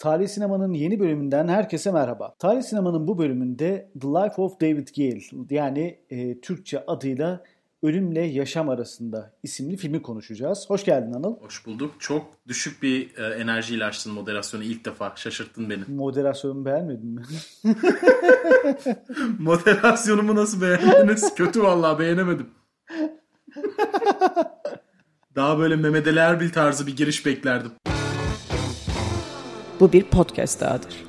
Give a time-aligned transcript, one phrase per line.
[0.00, 2.34] Tarih Sinema'nın yeni bölümünden herkese merhaba.
[2.38, 7.44] Tarih Sinema'nın bu bölümünde The Life of David Gale yani e, Türkçe adıyla
[7.82, 10.64] Ölümle Yaşam Arasında isimli filmi konuşacağız.
[10.68, 11.36] Hoş geldin Anıl.
[11.40, 11.94] Hoş bulduk.
[11.98, 15.12] Çok düşük bir e, enerjiyle açtın moderasyonu ilk defa.
[15.16, 15.82] Şaşırttın beni.
[15.88, 17.22] Moderasyonumu beğenmedin mi?
[19.38, 21.34] Moderasyonumu nasıl beğendiniz?
[21.34, 22.50] Kötü vallahi beğenemedim.
[25.36, 27.72] Daha böyle Mehmet Ali Erbil tarzı bir giriş beklerdim.
[29.80, 31.04] Bu bir podcast dahadır.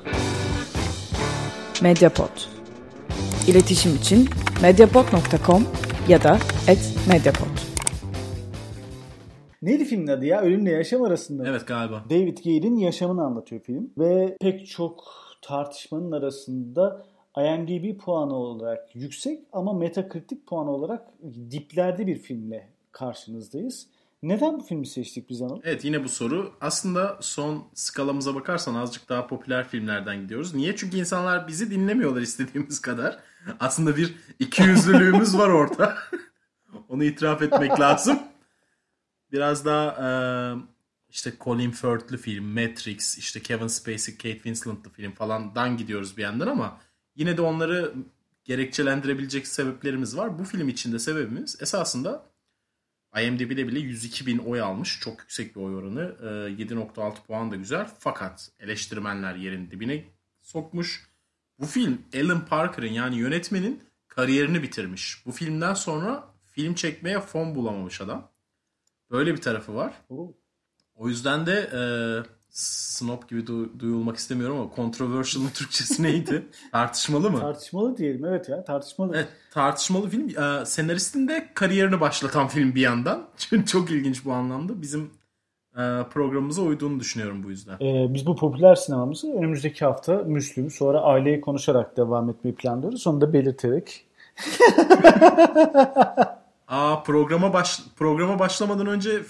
[1.81, 2.29] Mediapod.
[3.47, 4.29] İletişim için
[4.61, 5.67] mediapod.com
[6.07, 6.37] ya da
[7.09, 7.47] @mediapod.
[9.61, 10.41] Neydi filmin adı ya?
[10.41, 11.49] Ölümle Yaşam Arasında.
[11.49, 12.03] Evet galiba.
[12.09, 13.91] David Gale'in yaşamını anlatıyor film.
[13.97, 15.03] Ve pek çok
[15.41, 17.05] tartışmanın arasında
[17.37, 21.07] IMDb puanı olarak yüksek ama Metacritic puanı olarak
[21.51, 23.87] diplerde bir filmle karşınızdayız.
[24.23, 25.61] Neden bu filmi seçtik biz Anıl?
[25.63, 26.53] Evet yine bu soru.
[26.61, 30.55] Aslında son skalamıza bakarsan azıcık daha popüler filmlerden gidiyoruz.
[30.55, 30.75] Niye?
[30.75, 33.19] Çünkü insanlar bizi dinlemiyorlar istediğimiz kadar.
[33.59, 35.97] Aslında bir ikiyüzlülüğümüz var orada.
[36.89, 38.19] Onu itiraf etmek lazım.
[39.31, 40.09] Biraz daha e,
[41.09, 46.47] işte Colin Firth'lü film, Matrix, işte Kevin Spacey, Kate Winslet'lı film falandan gidiyoruz bir yandan
[46.47, 46.81] ama
[47.15, 47.93] yine de onları
[48.43, 50.39] gerekçelendirebilecek sebeplerimiz var.
[50.39, 52.30] Bu film içinde sebebimiz esasında
[53.19, 54.99] IMDb'de bile 102 bin oy almış.
[54.99, 56.01] Çok yüksek bir oy oranı.
[56.01, 57.89] 7.6 puan da güzel.
[57.99, 60.03] Fakat eleştirmenler yerin dibine
[60.41, 61.07] sokmuş.
[61.59, 65.25] Bu film Alan Parker'ın yani yönetmenin kariyerini bitirmiş.
[65.25, 68.31] Bu filmden sonra film çekmeye fon bulamamış adam.
[69.11, 69.93] Böyle bir tarafı var.
[70.95, 71.81] O yüzden de e,
[72.51, 76.45] snob gibi du- duyulmak istemiyorum ama controversial'ın Türkçesi neydi?
[76.71, 77.39] Tartışmalı mı?
[77.39, 79.11] Tartışmalı diyelim evet ya tartışmalı.
[79.15, 80.29] Evet tartışmalı film.
[80.43, 83.27] E, senaristin de kariyerini başlatan film bir yandan.
[83.65, 84.81] Çok ilginç bu anlamda.
[84.81, 85.01] Bizim
[85.77, 85.81] e,
[86.13, 87.73] programımıza uyduğunu düşünüyorum bu yüzden.
[87.81, 93.07] Ee, biz bu popüler sinemamızı önümüzdeki hafta Müslüm sonra aileyi konuşarak devam etmeyi planlıyoruz.
[93.07, 94.05] Onu da belirterek.
[96.67, 99.21] Aa programa baş programa başlamadan önce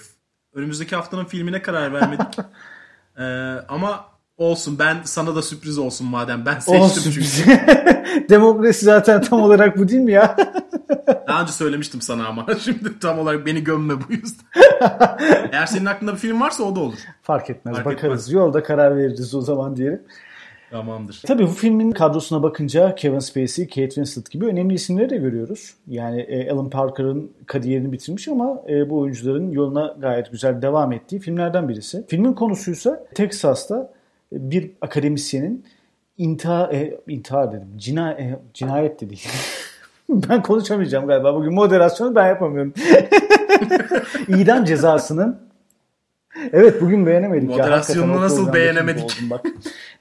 [0.54, 2.26] önümüzdeki haftanın filmine karar vermedik.
[3.18, 3.22] Ee,
[3.68, 4.04] ama
[4.36, 7.60] olsun ben sana da sürpriz olsun madem ben seçtim Olsun çünkü.
[8.28, 10.36] Demokrasi zaten tam olarak bu değil mi ya?
[11.28, 14.46] Daha önce söylemiştim sana ama şimdi tam olarak beni gömme bu yüzden.
[15.52, 16.98] Eğer senin aklında bir film varsa o da olur.
[17.22, 18.04] Fark etmez Fark bakarız.
[18.04, 18.32] etmez.
[18.32, 20.02] Yolda karar veririz o zaman diyelim.
[20.72, 21.22] Tamamdır.
[21.26, 25.74] Tabii bu filmin kadrosuna bakınca Kevin Spacey, Kate Winslet gibi önemli isimleri de görüyoruz.
[25.88, 31.18] Yani e, Alan Parker'ın kariyerini bitirmiş ama e, bu oyuncuların yoluna gayet güzel devam ettiği
[31.18, 32.06] filmlerden birisi.
[32.08, 33.92] Filmin konusuysa Texas'ta
[34.32, 35.64] bir akademisyenin
[36.18, 39.28] intihar, e, intihar dedim, cina, e, cinayet de değil.
[40.08, 42.74] ben konuşamayacağım galiba bugün moderasyonu ben yapamıyorum.
[44.28, 45.38] İdam cezasının
[46.52, 47.50] Evet bugün beğenemedik.
[47.50, 47.56] ya.
[47.56, 49.04] Moderasyonunu o nasıl beğenemedik?
[49.04, 49.46] oldum Bak.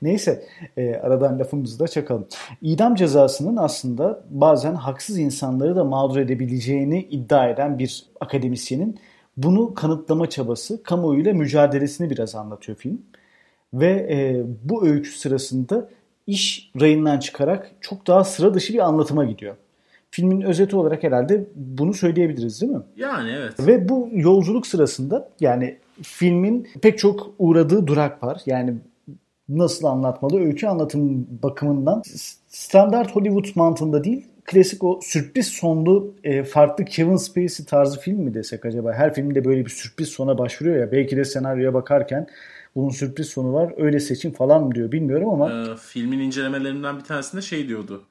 [0.02, 0.44] Neyse
[0.78, 2.28] e, aradan lafımızı da çakalım.
[2.62, 9.00] İdam cezasının aslında bazen haksız insanları da mağdur edebileceğini iddia eden bir akademisyenin
[9.38, 13.02] bunu kanıtlama çabası, kamuoyuyla mücadelesini biraz anlatıyor film.
[13.74, 15.90] Ve e, bu öykü sırasında
[16.28, 19.56] iş rayından çıkarak çok daha sıra dışı bir anlatıma gidiyor.
[20.12, 22.82] Filmin özeti olarak herhalde bunu söyleyebiliriz değil mi?
[22.96, 23.54] Yani evet.
[23.60, 28.42] Ve bu yolculuk sırasında yani filmin pek çok uğradığı durak var.
[28.46, 28.76] Yani
[29.58, 30.40] nasıl anlatmalı?
[30.40, 32.02] Öykü anlatım bakımından
[32.48, 38.34] standart Hollywood mantığında değil, klasik o sürpriz sonlu e, farklı Kevin Spacey tarzı film mi
[38.34, 38.94] desek acaba?
[38.94, 40.92] Her filmde böyle bir sürpriz sona başvuruyor ya.
[40.92, 42.28] Belki de senaryoya bakarken
[42.76, 43.74] bunun sürpriz sonu var.
[43.78, 48.04] Öyle seçin falan mı diyor bilmiyorum ama Ee, filmin incelemelerinden bir tanesinde şey diyordu.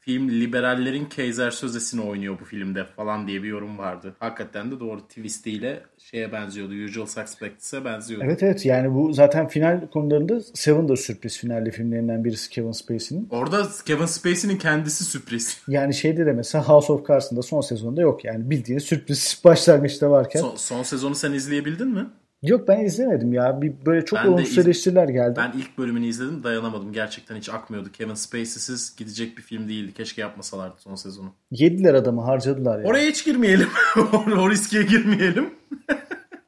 [0.00, 4.14] Film liberallerin Kaiser Sözesi'ni oynuyor bu filmde falan diye bir yorum vardı.
[4.18, 6.72] Hakikaten de doğru twistiyle şeye benziyordu.
[6.84, 8.24] Usual Suspects'e benziyordu.
[8.26, 13.28] evet evet yani bu zaten final konularında Seven de sürpriz finalli filmlerinden birisi Kevin Spacey'nin.
[13.30, 15.58] Orada Kevin Spacey'nin kendisi sürpriz.
[15.68, 20.10] Yani şeyde de mesela House of Cards'ın da son sezonda yok yani bildiğin sürpriz başlangıçta
[20.10, 20.40] varken.
[20.40, 22.06] Son, son sezonu sen izleyebildin mi?
[22.42, 23.62] Yok ben izlemedim ya.
[23.62, 25.34] Bir böyle çok Ben olumsuz eleştiriler geldi.
[25.36, 26.92] Ben ilk bölümünü izledim dayanamadım.
[26.92, 27.92] Gerçekten hiç akmıyordu.
[27.92, 29.94] Kevin Spacey'siz gidecek bir film değildi.
[29.94, 31.34] Keşke yapmasalardı son sezonu.
[31.50, 32.86] Yediler adamı harcadılar ya.
[32.86, 33.68] Oraya hiç girmeyelim.
[34.38, 35.54] o riske girmeyelim.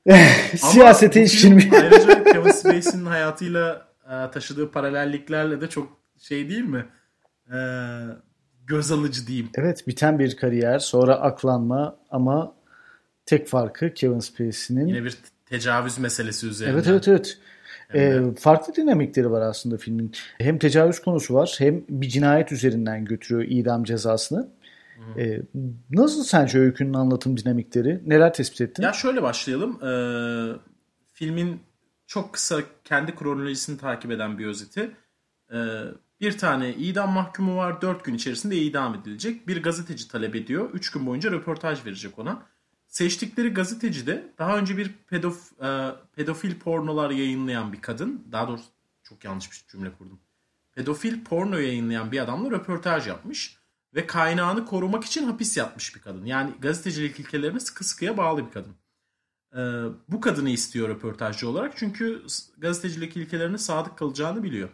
[0.56, 1.72] Siyasete hiç girmiyor.
[1.72, 6.86] Ayrıca Kevin Spacey'nin hayatıyla e, taşıdığı paralelliklerle de çok şey değil mi?
[7.52, 7.58] E,
[8.66, 9.50] göz alıcı diyeyim.
[9.54, 12.54] Evet biten bir kariyer sonra aklanma ama
[13.26, 14.86] tek farkı Kevin Spacey'nin.
[14.86, 15.18] Yine bir
[15.50, 16.74] tecavüz meselesi üzerine.
[16.74, 17.38] Evet evet evet.
[17.94, 20.12] Ee, farklı dinamikleri var aslında filmin.
[20.38, 24.48] Hem tecavüz konusu var hem bir cinayet üzerinden götürüyor idam cezasını.
[25.16, 25.40] Ee,
[25.90, 28.00] nasıl sence öykünün anlatım dinamikleri?
[28.06, 28.82] Neler tespit ettin?
[28.82, 29.84] Ya şöyle başlayalım.
[29.84, 29.92] Ee,
[31.12, 31.60] filmin
[32.06, 34.90] çok kısa kendi kronolojisini takip eden bir özeti.
[35.52, 35.56] Ee,
[36.20, 37.82] bir tane idam mahkumu var.
[37.82, 39.48] Dört gün içerisinde idam edilecek.
[39.48, 40.70] Bir gazeteci talep ediyor.
[40.72, 42.42] Üç gün boyunca röportaj verecek ona.
[42.90, 48.28] Seçtikleri gazeteci de daha önce bir pedof, e, pedofil pornolar yayınlayan bir kadın.
[48.32, 48.64] Daha doğrusu
[49.02, 50.20] çok yanlış bir cümle kurdum.
[50.72, 53.56] Pedofil porno yayınlayan bir adamla röportaj yapmış.
[53.94, 56.24] Ve kaynağını korumak için hapis yatmış bir kadın.
[56.24, 58.74] Yani gazetecilik ilkelerine sıkı sıkıya bağlı bir kadın.
[59.56, 59.58] Ee,
[60.08, 61.72] bu kadını istiyor röportajcı olarak.
[61.76, 62.22] Çünkü
[62.58, 64.68] gazetecilik ilkelerine sadık kalacağını biliyor.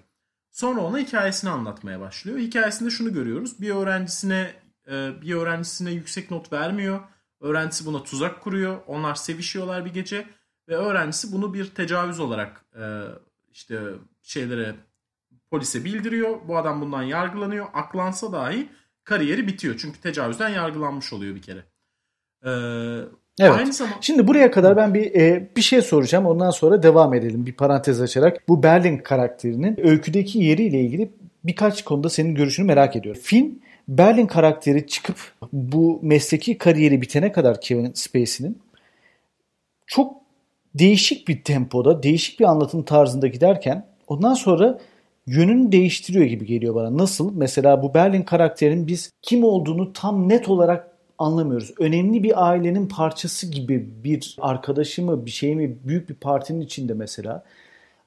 [0.50, 2.38] Sonra ona hikayesini anlatmaya başlıyor.
[2.38, 3.60] Hikayesinde şunu görüyoruz.
[3.60, 4.54] Bir öğrencisine
[4.88, 7.00] e, bir öğrencisine yüksek not vermiyor.
[7.40, 8.78] Öğrencisi buna tuzak kuruyor.
[8.86, 10.26] Onlar sevişiyorlar bir gece
[10.68, 12.84] ve öğrencisi bunu bir tecavüz olarak e,
[13.52, 13.80] işte
[14.22, 14.74] şeylere
[15.50, 16.36] polise bildiriyor.
[16.48, 17.66] Bu adam bundan yargılanıyor.
[17.74, 18.68] Aklansa dahi
[19.04, 19.74] kariyeri bitiyor.
[19.78, 21.58] Çünkü tecavüzden yargılanmış oluyor bir kere.
[22.44, 22.50] Ee,
[23.40, 23.52] evet.
[23.52, 23.98] Aynı zamanda...
[24.00, 26.26] Şimdi buraya kadar ben bir e, bir şey soracağım.
[26.26, 27.46] Ondan sonra devam edelim.
[27.46, 28.48] Bir parantez açarak.
[28.48, 31.12] Bu Berlin karakterinin öyküdeki yeriyle ilgili
[31.44, 33.20] birkaç konuda senin görüşünü merak ediyorum.
[33.24, 38.58] Film Berlin karakteri çıkıp bu mesleki kariyeri bitene kadar Kevin Spacey'nin
[39.86, 40.14] çok
[40.74, 44.78] değişik bir tempoda, değişik bir anlatım tarzında giderken ondan sonra
[45.26, 46.98] yönünü değiştiriyor gibi geliyor bana.
[46.98, 47.36] Nasıl?
[47.36, 51.72] Mesela bu Berlin karakterin biz kim olduğunu tam net olarak anlamıyoruz.
[51.78, 56.94] Önemli bir ailenin parçası gibi bir arkadaşı mı, bir şey mi, büyük bir partinin içinde
[56.94, 57.44] mesela.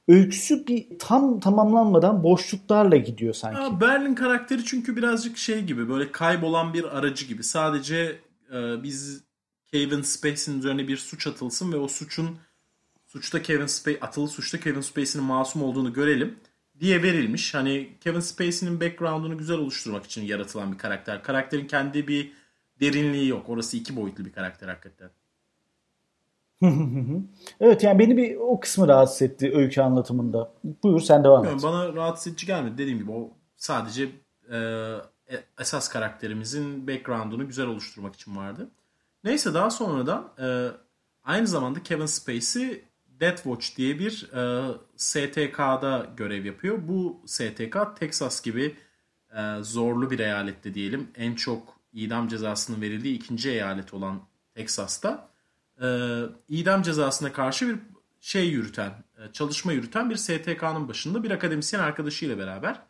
[0.09, 3.61] Öyküsü bir tam tamamlanmadan boşluklarla gidiyor sanki.
[3.61, 7.43] Ya Berlin karakteri çünkü birazcık şey gibi böyle kaybolan bir aracı gibi.
[7.43, 8.19] Sadece
[8.53, 9.23] e, biz
[9.71, 12.37] Kevin Spacey'nin üzerine bir suç atılsın ve o suçun
[13.05, 16.35] suçta Kevin Spacey atılı suçta Kevin Spacey'nin masum olduğunu görelim
[16.79, 17.53] diye verilmiş.
[17.53, 21.23] Hani Kevin Spacey'nin background'unu güzel oluşturmak için yaratılan bir karakter.
[21.23, 22.31] Karakterin kendi bir
[22.79, 23.49] derinliği yok.
[23.49, 25.09] Orası iki boyutlu bir karakter hakikaten.
[27.59, 30.51] Evet yani beni bir o kısmı rahatsız etti öykü anlatımında.
[30.83, 31.63] Buyur sen devam et.
[31.63, 32.77] Bana rahatsız edici gelmedi.
[32.77, 34.09] Dediğim gibi o sadece
[34.51, 34.57] e,
[35.29, 38.69] e, esas karakterimizin background'unu güzel oluşturmak için vardı.
[39.23, 40.67] Neyse daha sonradan e,
[41.23, 42.83] aynı zamanda Kevin Spacey
[43.19, 46.87] Death Watch diye bir e, STK'da görev yapıyor.
[46.87, 48.75] Bu STK Texas gibi
[49.35, 51.07] e, zorlu bir eyalette diyelim.
[51.15, 54.21] En çok idam cezasının verildiği ikinci eyalet olan
[54.55, 55.28] Texas'ta
[55.81, 55.87] e,
[56.47, 57.79] idam cezasına karşı bir
[58.19, 62.81] şey yürüten, e, çalışma yürüten bir STK'nın başında bir akademisyen arkadaşıyla beraber.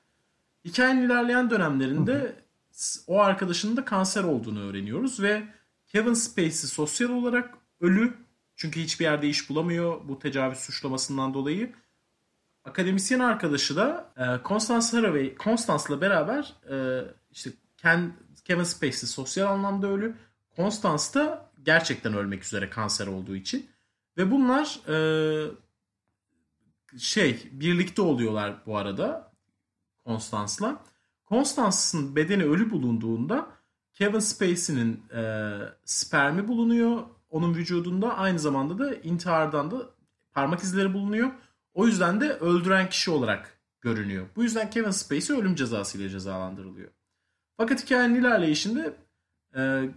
[0.65, 2.33] Hikayenin ilerleyen dönemlerinde hı hı.
[3.07, 5.43] o arkadaşının da kanser olduğunu öğreniyoruz ve
[5.87, 8.13] Kevin Spacey sosyal olarak ölü
[8.55, 11.73] çünkü hiçbir yerde iş bulamıyor bu tecavüz suçlamasından dolayı.
[12.63, 18.13] Akademisyen arkadaşı da e, Constance Hathaway, Constance'la beraber e, işte Ken,
[18.45, 20.15] Kevin Spacey sosyal anlamda ölü.
[20.55, 23.69] Constance da gerçekten ölmek üzere kanser olduğu için.
[24.17, 24.97] Ve bunlar e,
[26.97, 29.31] şey birlikte oluyorlar bu arada
[30.05, 30.83] Constance'la.
[31.29, 33.47] Constance'ın bedeni ölü bulunduğunda
[33.93, 35.51] Kevin Spacey'nin e,
[35.85, 39.89] spermi bulunuyor onun vücudunda aynı zamanda da intihardan da
[40.31, 41.31] parmak izleri bulunuyor.
[41.73, 44.27] O yüzden de öldüren kişi olarak görünüyor.
[44.35, 46.89] Bu yüzden Kevin Spacey ölüm cezası ile cezalandırılıyor.
[47.57, 48.97] Fakat hikayenin ilerleyişinde
[49.55, 49.89] e,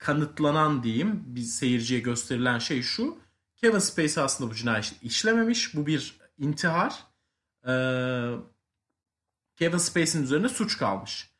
[0.00, 3.18] kanıtlanan diyeyim bir seyirciye gösterilen şey şu.
[3.56, 5.74] Kevin Spacey aslında bu cinayeti işlememiş.
[5.76, 7.04] Bu bir intihar.
[7.66, 7.72] E,
[9.56, 11.30] Kevin Spacey'nin üzerine suç kalmış.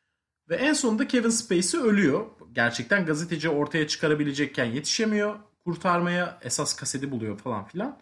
[0.49, 2.27] Ve en sonunda Kevin Spacey ölüyor.
[2.53, 5.37] Gerçekten gazeteci ortaya çıkarabilecekken yetişemiyor.
[5.65, 7.99] Kurtarmaya esas kaseti buluyor falan filan.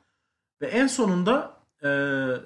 [0.61, 1.91] Ve en sonunda e,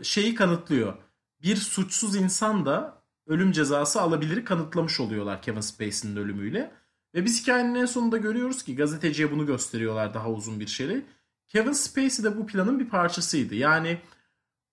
[0.04, 0.95] şeyi kanıtlıyor.
[1.42, 6.82] Bir suçsuz insan da ölüm cezası alabilir kanıtlamış oluyorlar Kevin Spacey'nin ölümüyle.
[7.14, 11.02] Ve biz hikayenin en sonunda görüyoruz ki gazeteciye bunu gösteriyorlar daha uzun bir şeyle.
[11.49, 13.54] Kevin Spacey de bu planın bir parçasıydı.
[13.54, 13.99] Yani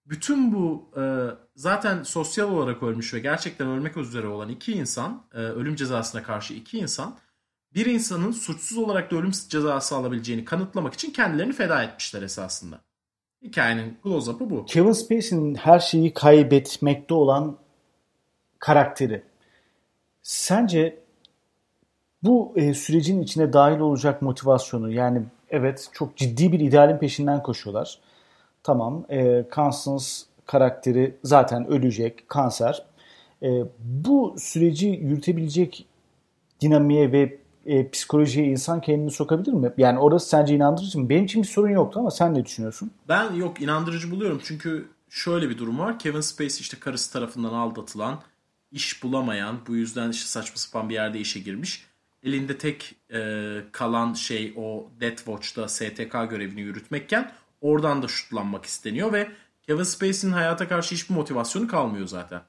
[0.05, 1.03] bütün bu e,
[1.55, 6.53] zaten sosyal olarak ölmüş ve gerçekten ölmek üzere olan iki insan, e, ölüm cezasına karşı
[6.53, 7.17] iki insan,
[7.74, 12.81] bir insanın suçsuz olarak da ölüm cezası alabileceğini kanıtlamak için kendilerini feda etmişler esasında.
[13.41, 14.65] Hikayenin close-up'ı bu.
[14.65, 17.58] Kevin Spacey'nin her şeyi kaybetmekte olan
[18.60, 19.24] karakteri.
[20.22, 20.99] Sence
[22.24, 28.00] bu e, sürecin içine dahil olacak motivasyonu yani evet çok ciddi bir idealin peşinden koşuyorlar.
[28.64, 30.06] Tamam e, Constance
[30.46, 32.86] karakteri zaten ölecek kanser.
[33.44, 35.86] E, bu süreci yürütebilecek
[36.62, 39.74] dinamiğe ve e, psikolojiye insan kendini sokabilir mi?
[39.78, 41.10] Yani orası sence inandırıcı mı?
[41.10, 42.92] Benim için bir sorun yoktu ama sen ne düşünüyorsun?
[43.08, 44.42] Ben yok inandırıcı buluyorum.
[44.44, 46.00] Çünkü şöyle bir durum var.
[46.00, 48.20] Kevin Spacey işte karısı tarafından aldatılan,
[48.72, 51.88] iş bulamayan, bu yüzden işte saçma sapan bir yerde işe girmiş.
[52.24, 59.14] Elinde tek e, kalan şey o Death Watch'ta STK görevini yürütmekken oradan da şutlanmak isteniyor
[59.14, 59.28] ve
[59.62, 62.42] Kevin Spacey'nin hayata karşı hiçbir motivasyonu kalmıyor zaten.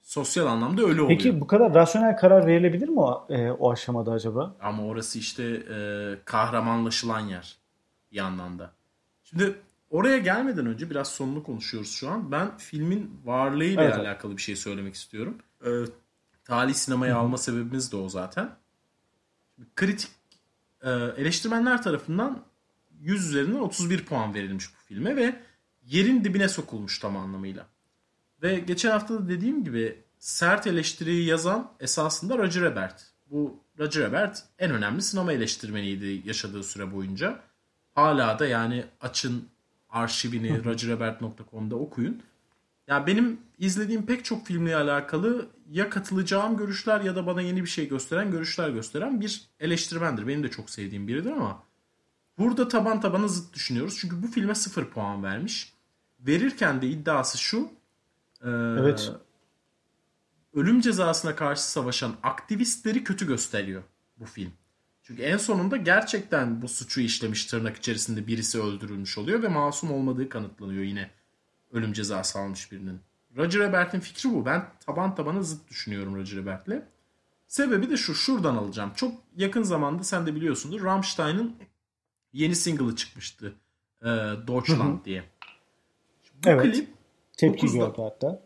[0.00, 1.08] Sosyal anlamda öyle oluyor.
[1.08, 4.56] Peki bu kadar rasyonel karar verilebilir mi o, e, o aşamada acaba?
[4.60, 5.78] Ama orası işte e,
[6.24, 7.56] kahramanlaşılan yer
[8.12, 8.70] bir yandan da.
[9.24, 9.54] Şimdi
[9.90, 12.32] oraya gelmeden önce biraz sonunu konuşuyoruz şu an.
[12.32, 13.96] Ben filmin varlığıyla evet.
[13.96, 15.38] alakalı bir şey söylemek istiyorum.
[15.64, 15.70] E,
[16.44, 18.50] talih sinemaya alma sebebimiz de o zaten.
[19.76, 20.10] Kritik
[20.82, 22.44] e, eleştirmenler tarafından
[23.00, 25.40] 100 üzerinden 31 puan verilmiş bu filme ve
[25.86, 27.66] yerin dibine sokulmuş tam anlamıyla.
[28.42, 33.06] Ve geçen hafta da dediğim gibi sert eleştiriyi yazan esasında Roger Ebert.
[33.26, 37.40] Bu Roger Ebert en önemli sinema eleştirmeniydi yaşadığı süre boyunca.
[37.94, 39.48] Hala da yani açın
[39.88, 42.22] arşivini rogerebert.com'da okuyun.
[42.90, 47.68] Ya benim izlediğim pek çok filmle alakalı ya katılacağım görüşler ya da bana yeni bir
[47.68, 50.26] şey gösteren görüşler gösteren bir eleştirmendir.
[50.26, 51.62] Benim de çok sevdiğim biridir ama
[52.38, 53.98] burada taban tabana zıt düşünüyoruz.
[54.00, 55.72] Çünkü bu filme sıfır puan vermiş.
[56.20, 57.70] Verirken de iddiası şu.
[58.44, 59.12] E, evet.
[60.54, 63.82] Ölüm cezasına karşı savaşan aktivistleri kötü gösteriyor
[64.16, 64.52] bu film.
[65.02, 70.28] Çünkü en sonunda gerçekten bu suçu işlemiş tırnak içerisinde birisi öldürülmüş oluyor ve masum olmadığı
[70.28, 71.19] kanıtlanıyor yine
[71.72, 73.00] ölüm cezası almış birinin.
[73.36, 74.46] Roger Ebert'in fikri bu.
[74.46, 76.82] Ben taban tabana zıt düşünüyorum Roger Ebert'le.
[77.48, 78.14] Sebebi de şu.
[78.14, 78.92] Şuradan alacağım.
[78.96, 80.84] Çok yakın zamanda sen de biliyorsundur.
[80.84, 81.56] Rammstein'ın
[82.32, 83.54] yeni single'ı çıkmıştı.
[84.02, 84.06] E,
[84.46, 85.24] Deutschland diye.
[86.44, 86.74] Bu evet.
[86.74, 86.88] klip
[87.36, 88.42] tepki gördü hatta.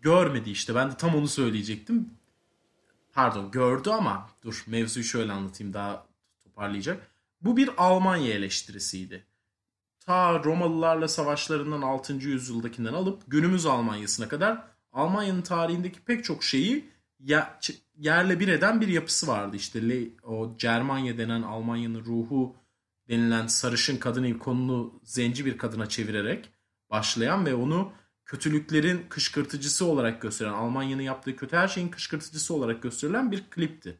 [0.00, 0.74] Görmedi işte.
[0.74, 2.10] Ben de tam onu söyleyecektim.
[3.12, 6.06] Pardon gördü ama dur mevzuyu şöyle anlatayım daha
[6.44, 7.10] toparlayacak.
[7.40, 9.24] Bu bir Almanya eleştirisiydi
[10.06, 12.12] ta Romalılarla savaşlarından 6.
[12.12, 16.90] yüzyıldakinden alıp günümüz Almanya'sına kadar Almanya'nın tarihindeki pek çok şeyi
[17.96, 19.56] yerle bir eden bir yapısı vardı.
[19.56, 22.56] İşte o Germanya denen Almanya'nın ruhu
[23.08, 26.50] denilen sarışın kadın ikonunu zenci bir kadına çevirerek
[26.90, 27.92] başlayan ve onu
[28.24, 33.98] kötülüklerin kışkırtıcısı olarak gösteren, Almanya'nın yaptığı kötü her şeyin kışkırtıcısı olarak gösterilen bir klipti.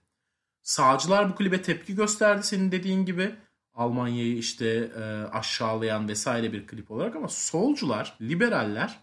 [0.62, 3.34] Sağcılar bu klibe tepki gösterdi senin dediğin gibi.
[3.74, 5.02] Almanya'yı işte e,
[5.32, 9.00] aşağılayan vesaire bir klip olarak ama solcular, liberaller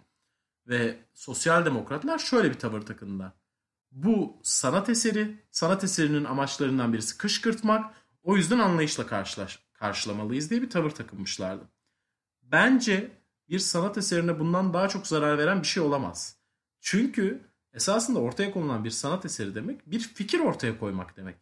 [0.67, 3.31] ve sosyal demokratlar şöyle bir tavır takındılar.
[3.91, 7.95] Bu sanat eseri, sanat eserinin amaçlarından birisi kışkırtmak.
[8.23, 11.63] O yüzden anlayışla karşılaş, karşılamalıyız diye bir tavır takınmışlardı.
[12.41, 13.11] Bence
[13.49, 16.37] bir sanat eserine bundan daha çok zarar veren bir şey olamaz.
[16.81, 17.41] Çünkü
[17.73, 21.35] esasında ortaya konulan bir sanat eseri demek bir fikir ortaya koymak demek.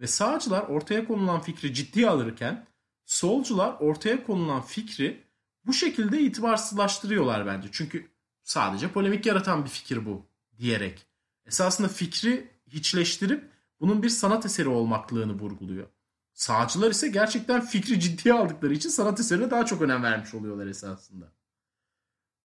[0.00, 2.66] Ve sağcılar ortaya konulan fikri ciddiye alırken
[3.04, 5.24] solcular ortaya konulan fikri
[5.66, 7.68] bu şekilde itibarsızlaştırıyorlar bence.
[7.72, 8.10] Çünkü
[8.42, 10.26] sadece polemik yaratan bir fikir bu
[10.58, 11.06] diyerek.
[11.46, 13.50] Esasında fikri hiçleştirip
[13.80, 15.88] bunun bir sanat eseri olmaklığını vurguluyor.
[16.34, 21.32] Sağcılar ise gerçekten fikri ciddiye aldıkları için sanat eserine daha çok önem vermiş oluyorlar esasında.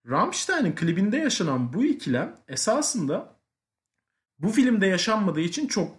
[0.10, 3.40] Rammstein'in klibinde yaşanan bu ikilem esasında
[4.40, 5.92] bu filmde yaşanmadığı için çok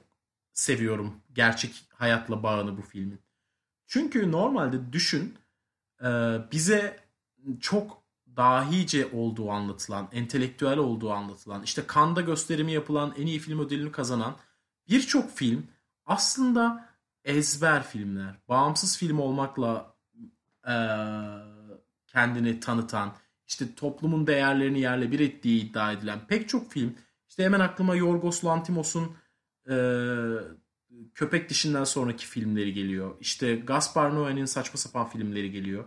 [0.53, 3.21] seviyorum gerçek hayatla bağını bu filmin.
[3.87, 5.38] Çünkü normalde düşün
[6.03, 6.09] e,
[6.53, 7.00] bize
[7.61, 8.03] çok
[8.37, 14.37] dahice olduğu anlatılan, entelektüel olduğu anlatılan, işte Kanda gösterimi yapılan en iyi film ödülünü kazanan
[14.88, 15.67] birçok film
[16.07, 16.88] aslında
[17.25, 18.35] ezber filmler.
[18.49, 19.95] Bağımsız film olmakla
[20.69, 20.75] e,
[22.07, 23.12] kendini tanıtan,
[23.47, 26.95] işte toplumun değerlerini yerle bir ettiği iddia edilen pek çok film.
[27.29, 29.17] İşte hemen aklıma Yorgos Lanthimos'un
[29.71, 29.75] e,
[31.15, 33.17] Köpek Dişinden sonraki filmleri geliyor.
[33.21, 35.85] İşte Gaspar Noé'nin saçma sapan filmleri geliyor.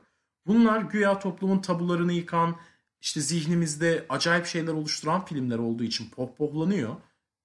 [0.47, 2.55] Bunlar güya toplumun tabularını yıkan,
[3.01, 6.95] işte zihnimizde acayip şeyler oluşturan filmler olduğu için pohpohlanıyor.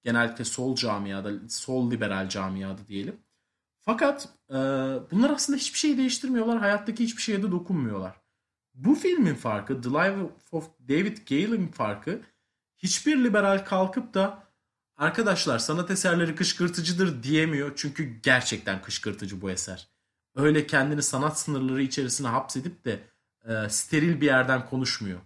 [0.03, 3.15] Genellikle sol camiada, sol liberal camiada diyelim.
[3.81, 4.55] Fakat e,
[5.11, 6.59] bunlar aslında hiçbir şey değiştirmiyorlar.
[6.59, 8.21] Hayattaki hiçbir şeye de dokunmuyorlar.
[8.73, 10.17] Bu filmin farkı, The Life
[10.51, 12.21] of David Gale'in farkı
[12.77, 14.43] hiçbir liberal kalkıp da
[14.97, 19.87] Arkadaşlar sanat eserleri kışkırtıcıdır diyemiyor çünkü gerçekten kışkırtıcı bu eser.
[20.35, 22.99] Öyle kendini sanat sınırları içerisine hapsedip de
[23.47, 25.19] e, steril bir yerden konuşmuyor.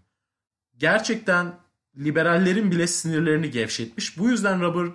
[0.77, 1.53] Gerçekten
[1.97, 4.17] liberallerin bile sinirlerini gevşetmiş.
[4.19, 4.93] Bu yüzden Robert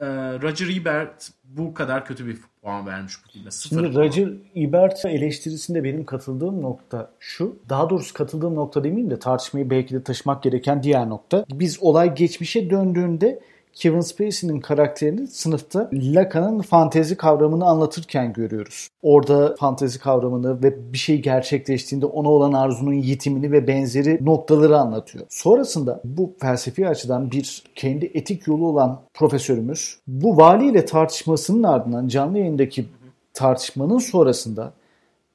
[0.00, 0.06] e,
[0.42, 3.50] Roger Ebert bu kadar kötü bir puan vermiş bu filme.
[3.50, 4.04] Sıfır Şimdi puan.
[4.04, 7.56] Roger Ebert eleştirisinde benim katıldığım nokta şu.
[7.68, 11.44] Daha doğrusu katıldığım nokta demeyeyim de tartışmayı belki de taşımak gereken diğer nokta.
[11.52, 13.40] Biz olay geçmişe döndüğünde
[13.74, 18.88] Kevin Spacey'nin karakterini sınıfta Lacan'ın fantezi kavramını anlatırken görüyoruz.
[19.02, 25.24] Orada fantezi kavramını ve bir şey gerçekleştiğinde ona olan arzunun yitimini ve benzeri noktaları anlatıyor.
[25.28, 32.38] Sonrasında bu felsefi açıdan bir kendi etik yolu olan profesörümüz bu valiyle tartışmasının ardından canlı
[32.38, 32.86] yayındaki
[33.34, 34.72] tartışmanın sonrasında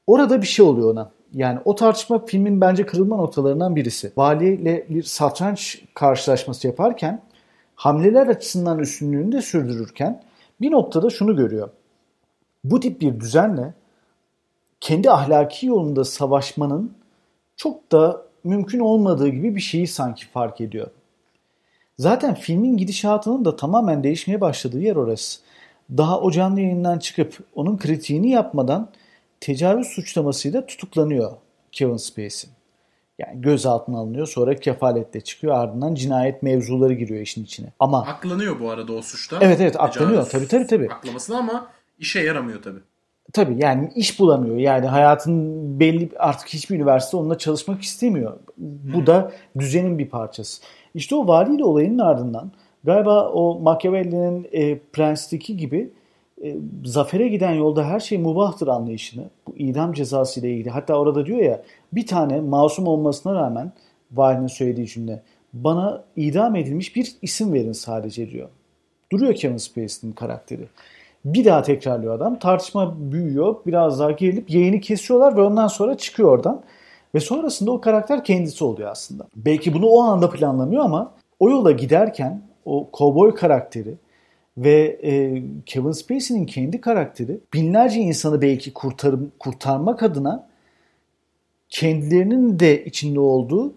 [0.08, 1.12] orada bir şey oluyor ona.
[1.34, 4.12] Yani o tartışma filmin bence kırılma noktalarından birisi.
[4.18, 7.22] Valiyle bir satranç karşılaşması yaparken
[7.78, 10.24] hamleler açısından üstünlüğünü de sürdürürken
[10.62, 11.70] bir noktada şunu görüyor.
[12.64, 13.74] Bu tip bir düzenle
[14.82, 16.94] kendi ahlaki yolunda savaşmanın
[17.56, 20.88] çok da mümkün olmadığı gibi bir şeyi sanki fark ediyor.
[21.98, 25.40] Zaten filmin gidişatının da tamamen değişmeye başladığı yer orası.
[25.98, 28.90] Daha o canlı yayından çıkıp onun kritiğini yapmadan
[29.40, 31.32] tecavüz suçlamasıyla tutuklanıyor
[31.72, 32.57] Kevin Spacey.
[33.18, 37.74] Yani gözaltına alınıyor sonra kefaletle çıkıyor ardından cinayet mevzuları giriyor işin içine.
[37.80, 39.38] Ama Aklanıyor bu arada o suçta.
[39.42, 40.90] Evet evet aklanıyor tabii tabii tabii.
[40.92, 41.68] Aklamasına ama
[42.00, 42.80] işe yaramıyor tabii.
[43.34, 44.58] Tabii yani iş bulamıyor.
[44.58, 48.34] Yani hayatın belli artık hiçbir üniversite onunla çalışmak istemiyor.
[48.58, 50.62] Bu da düzenin bir parçası.
[50.94, 52.52] İşte o valiyle olayının ardından
[52.84, 55.94] galiba o Machiavelli'nin e, Prens'teki gibi
[56.44, 61.26] e, zafere giden yolda her şey mubahtır anlayışını bu idam cezası ile ilgili hatta orada
[61.26, 61.62] diyor ya
[61.94, 63.72] bir tane masum olmasına rağmen
[64.12, 65.22] valinin söylediği cümle
[65.54, 68.50] bana idam edilmiş bir isim verin sadece diyor.
[69.12, 70.68] Duruyor Kevin Spacey'nin karakteri.
[71.26, 72.40] Bir daha tekrarlıyor adam.
[72.40, 73.56] Tartışma büyüyor.
[73.66, 76.64] Biraz daha gerilip yayını kesiyorlar ve ondan sonra çıkıyor oradan.
[77.16, 79.28] Ve sonrasında o karakter kendisi oluyor aslında.
[79.36, 83.96] Belki bunu o anda planlamıyor ama o yola giderken o kovboy karakteri
[84.58, 90.48] ve e, Kevin Spacey'nin kendi karakteri binlerce insanı belki kurtarım, kurtarmak adına
[91.70, 93.74] kendilerinin de içinde olduğu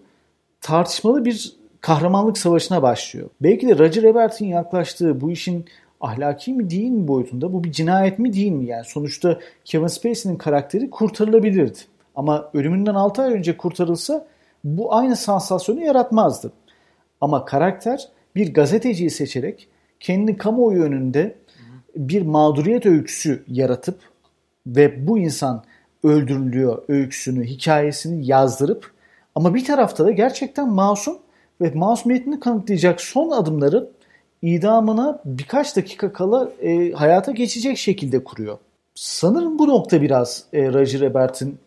[0.61, 3.29] tartışmalı bir kahramanlık savaşına başlıyor.
[3.41, 5.65] Belki de Roger Ebert'in yaklaştığı bu işin
[6.01, 8.65] ahlaki mi değil mi boyutunda bu bir cinayet mi değil mi?
[8.65, 11.79] Yani sonuçta Kevin Spacey'nin karakteri kurtarılabilirdi.
[12.15, 14.27] Ama ölümünden 6 ay önce kurtarılsa
[14.63, 16.51] bu aynı sansasyonu yaratmazdı.
[17.21, 19.67] Ama karakter bir gazeteciyi seçerek
[20.01, 21.35] kendi kamuoyu önünde
[21.95, 23.99] bir mağduriyet öyküsü yaratıp
[24.67, 25.63] ve bu insan
[26.03, 28.91] öldürülüyor öyküsünü, hikayesini yazdırıp
[29.35, 31.17] ama bir tarafta da gerçekten masum
[31.61, 33.89] ve masumiyetini kanıtlayacak son adımları
[34.41, 38.57] idamına birkaç dakika kala e, hayata geçecek şekilde kuruyor.
[38.95, 41.57] Sanırım bu nokta biraz e, Roger Ebert'in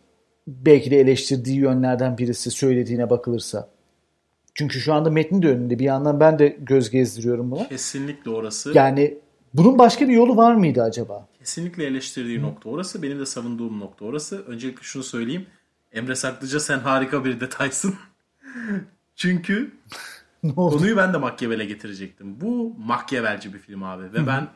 [0.46, 3.68] belki de eleştirdiği yönlerden birisi söylediğine bakılırsa.
[4.54, 5.78] Çünkü şu anda metnin de önünde.
[5.78, 7.68] Bir yandan ben de göz gezdiriyorum buna.
[7.68, 8.72] Kesinlikle orası.
[8.74, 9.18] Yani
[9.54, 11.28] bunun başka bir yolu var mıydı acaba?
[11.38, 12.42] Kesinlikle eleştirdiği Hı.
[12.42, 13.02] nokta orası.
[13.02, 14.44] Benim de savunduğum nokta orası.
[14.46, 15.46] Öncelikle şunu söyleyeyim.
[15.92, 17.94] Emre Saklıca sen harika bir detaysın.
[19.16, 19.70] Çünkü
[20.54, 22.40] konuyu ben de Machiavel'e getirecektim.
[22.40, 24.12] Bu Machiavel'ci bir film abi.
[24.12, 24.26] Ve Hı.
[24.26, 24.48] ben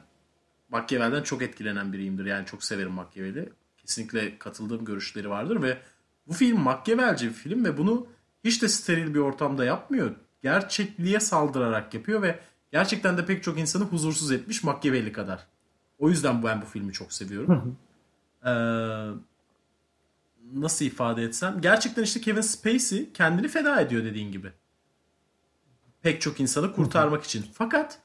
[0.69, 2.27] Machiavel'den çok etkilenen biriyimdir.
[2.27, 3.49] Yani çok severim Machiavel'i.
[3.77, 5.79] Kesinlikle katıldığım görüşleri vardır ve
[6.27, 8.07] bu film Machiavel'ci bir film ve bunu
[8.45, 10.15] hiç de steril bir ortamda yapmıyor.
[10.43, 12.41] Gerçekliğe saldırarak yapıyor ve
[12.73, 15.47] gerçekten de pek çok insanı huzursuz etmiş Machiavelli kadar.
[15.99, 17.77] O yüzden ben bu filmi çok seviyorum.
[18.45, 18.51] ee,
[20.55, 21.61] nasıl ifade etsem?
[21.61, 24.53] Gerçekten işte Kevin Spacey kendini feda ediyor dediğin gibi.
[26.03, 27.47] Pek çok insanı kurtarmak için.
[27.53, 27.99] Fakat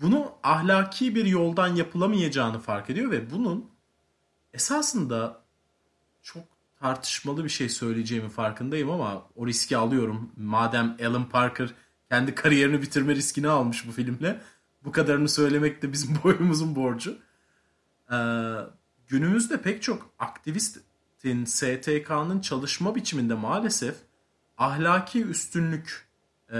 [0.00, 3.70] bunu ahlaki bir yoldan yapılamayacağını fark ediyor ve bunun
[4.52, 5.40] esasında
[6.22, 6.44] çok
[6.80, 10.32] tartışmalı bir şey söyleyeceğimi farkındayım ama o riski alıyorum.
[10.36, 11.74] Madem Alan Parker
[12.08, 14.40] kendi kariyerini bitirme riskini almış bu filmle.
[14.84, 17.18] Bu kadarını söylemek de bizim boyumuzun borcu.
[18.12, 18.16] Ee,
[19.08, 23.96] günümüzde pek çok aktivistin STK'nın çalışma biçiminde maalesef
[24.58, 26.08] ahlaki üstünlük
[26.52, 26.58] e,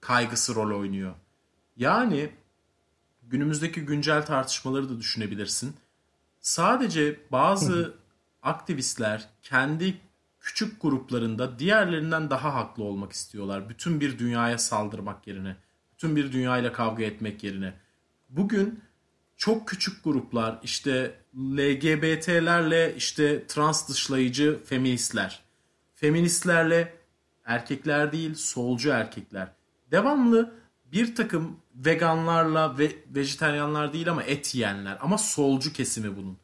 [0.00, 1.14] kaygısı rol oynuyor.
[1.76, 2.30] Yani
[3.22, 5.76] günümüzdeki güncel tartışmaları da düşünebilirsin.
[6.40, 7.94] Sadece bazı
[8.42, 10.00] aktivistler kendi
[10.40, 13.68] küçük gruplarında diğerlerinden daha haklı olmak istiyorlar.
[13.68, 15.56] Bütün bir dünyaya saldırmak yerine,
[15.92, 17.74] bütün bir dünyayla kavga etmek yerine.
[18.28, 18.80] Bugün
[19.36, 25.42] çok küçük gruplar işte LGBT'lerle işte trans dışlayıcı feministler,
[25.94, 26.94] feministlerle
[27.44, 29.48] erkekler değil solcu erkekler
[29.90, 30.54] devamlı
[30.92, 36.38] bir takım veganlarla ve vejeteryanlar değil ama et yiyenler ama solcu kesimi bunun.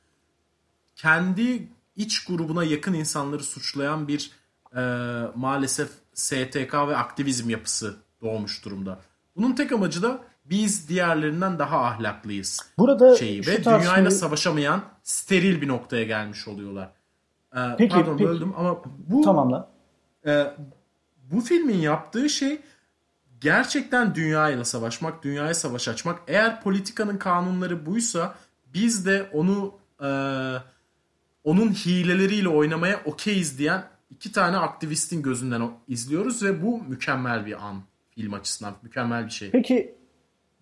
[0.97, 4.31] Kendi iç grubuna yakın insanları suçlayan bir
[4.77, 4.81] e,
[5.35, 8.99] maalesef STK ve aktivizm yapısı doğmuş durumda.
[9.37, 14.11] Bunun tek amacı da biz diğerlerinden daha ahlaklıyız Burada şeyi ve dünyayla tartışmayı...
[14.11, 16.91] savaşamayan steril bir noktaya gelmiş oluyorlar.
[17.57, 18.29] Ee, peki, pardon peki.
[18.29, 19.69] böldüm ama bu tamam
[20.27, 20.55] E,
[21.31, 22.61] bu filmin yaptığı şey
[23.41, 26.21] gerçekten dünyayla savaşmak, dünyaya savaş açmak.
[26.27, 28.35] Eğer politikanın kanunları buysa
[28.75, 30.09] biz de onu e,
[31.45, 37.83] onun hileleriyle oynamaya okeyiz diyen iki tane aktivistin gözünden izliyoruz ve bu mükemmel bir an
[38.11, 38.75] film açısından.
[38.83, 39.51] Mükemmel bir şey.
[39.51, 39.95] Peki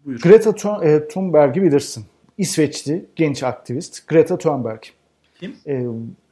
[0.04, 0.20] Buyur.
[0.20, 2.04] Greta e, Thunberg'i bilirsin.
[2.38, 4.82] İsveçli genç aktivist Greta Thunberg.
[5.40, 5.56] Kim?
[5.66, 5.86] E,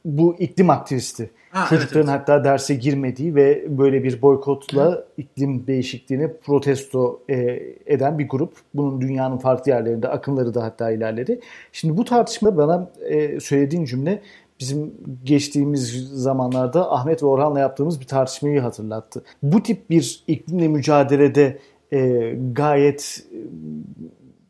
[0.05, 1.31] bu iklim aktivisti.
[1.49, 2.29] Ha, Çocukların evet, evet.
[2.29, 5.05] hatta derse girmediği ve böyle bir boykotla Hı.
[5.17, 8.53] iklim değişikliğini protesto e, eden bir grup.
[8.73, 11.39] Bunun dünyanın farklı yerlerinde akımları da hatta ilerledi.
[11.71, 14.21] Şimdi bu tartışma bana e, söylediğin cümle
[14.59, 14.93] bizim
[15.23, 19.23] geçtiğimiz zamanlarda Ahmet ve Orhan'la yaptığımız bir tartışmayı hatırlattı.
[19.43, 21.57] Bu tip bir iklimle mücadelede
[21.93, 23.37] e, gayet e,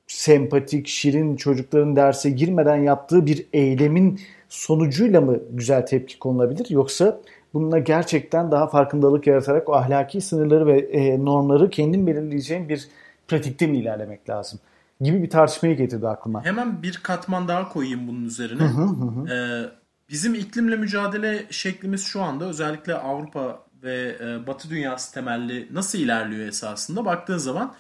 [0.08, 7.22] sempatik, şirin çocukların derse girmeden yaptığı bir eylemin sonucuyla mı güzel tepki konulabilir yoksa
[7.54, 12.88] bununla gerçekten daha farkındalık yaratarak o ahlaki sınırları ve e, normları kendin belirleyeceğin bir
[13.28, 14.60] pratikte mi ilerlemek lazım?
[15.02, 16.46] Gibi bir tartışmayı getirdi aklıma.
[16.46, 18.64] Hemen bir katman daha koyayım bunun üzerine.
[18.64, 19.34] Hı hı hı.
[19.34, 19.70] Ee,
[20.10, 26.48] bizim iklimle mücadele şeklimiz şu anda özellikle Avrupa ve e, Batı dünyası temelli nasıl ilerliyor
[26.48, 27.74] esasında baktığın zaman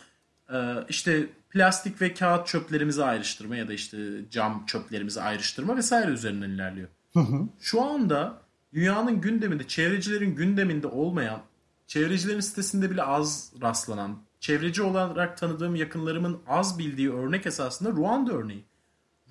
[0.53, 0.57] e,
[0.89, 3.97] işte plastik ve kağıt çöplerimizi ayrıştırma ya da işte
[4.31, 6.87] cam çöplerimizi ayrıştırma vesaire üzerinden ilerliyor.
[7.13, 7.47] Hı hı.
[7.59, 8.41] Şu anda
[8.73, 11.41] dünyanın gündeminde, çevrecilerin gündeminde olmayan,
[11.87, 18.65] çevrecilerin sitesinde bile az rastlanan, çevreci olarak tanıdığım yakınlarımın az bildiği örnek esasında Ruanda örneği.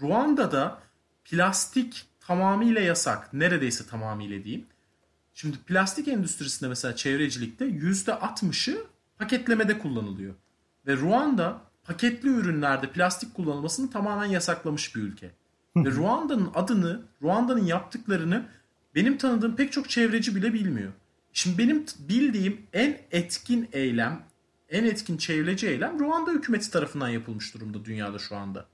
[0.00, 0.78] Ruanda'da
[1.24, 3.33] plastik tamamıyla yasak.
[3.33, 4.66] Neredeyse tamamıyla diyeyim.
[5.35, 8.87] Şimdi plastik endüstrisinde mesela çevrecilikte %60'ı
[9.18, 10.35] paketlemede kullanılıyor.
[10.87, 15.31] Ve Ruanda paketli ürünlerde plastik kullanılmasını tamamen yasaklamış bir ülke.
[15.77, 18.46] Ve Ruanda'nın adını, Ruanda'nın yaptıklarını
[18.94, 20.92] benim tanıdığım pek çok çevreci bile bilmiyor.
[21.33, 24.22] Şimdi benim bildiğim en etkin eylem,
[24.68, 28.66] en etkin çevreci eylem Ruanda hükümeti tarafından yapılmış durumda dünyada şu anda.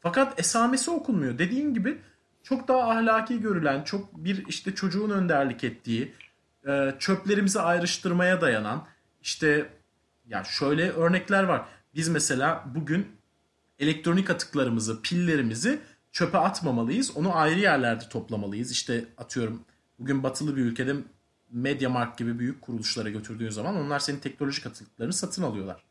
[0.00, 1.38] Fakat esamesi okunmuyor.
[1.38, 1.98] Dediğim gibi
[2.42, 6.12] çok daha ahlaki görülen, çok bir işte çocuğun önderlik ettiği,
[6.68, 8.86] e, çöplerimizi ayrıştırmaya dayanan,
[9.22, 9.68] işte
[10.26, 11.68] ya şöyle örnekler var.
[11.94, 13.06] Biz mesela bugün
[13.78, 15.80] elektronik atıklarımızı, pillerimizi
[16.12, 17.16] çöpe atmamalıyız.
[17.16, 18.72] Onu ayrı yerlerde toplamalıyız.
[18.72, 19.62] İşte atıyorum
[19.98, 20.94] bugün batılı bir ülkede
[21.50, 25.84] MediaMarkt gibi büyük kuruluşlara götürdüğün zaman onlar senin teknolojik atıklarını satın alıyorlar.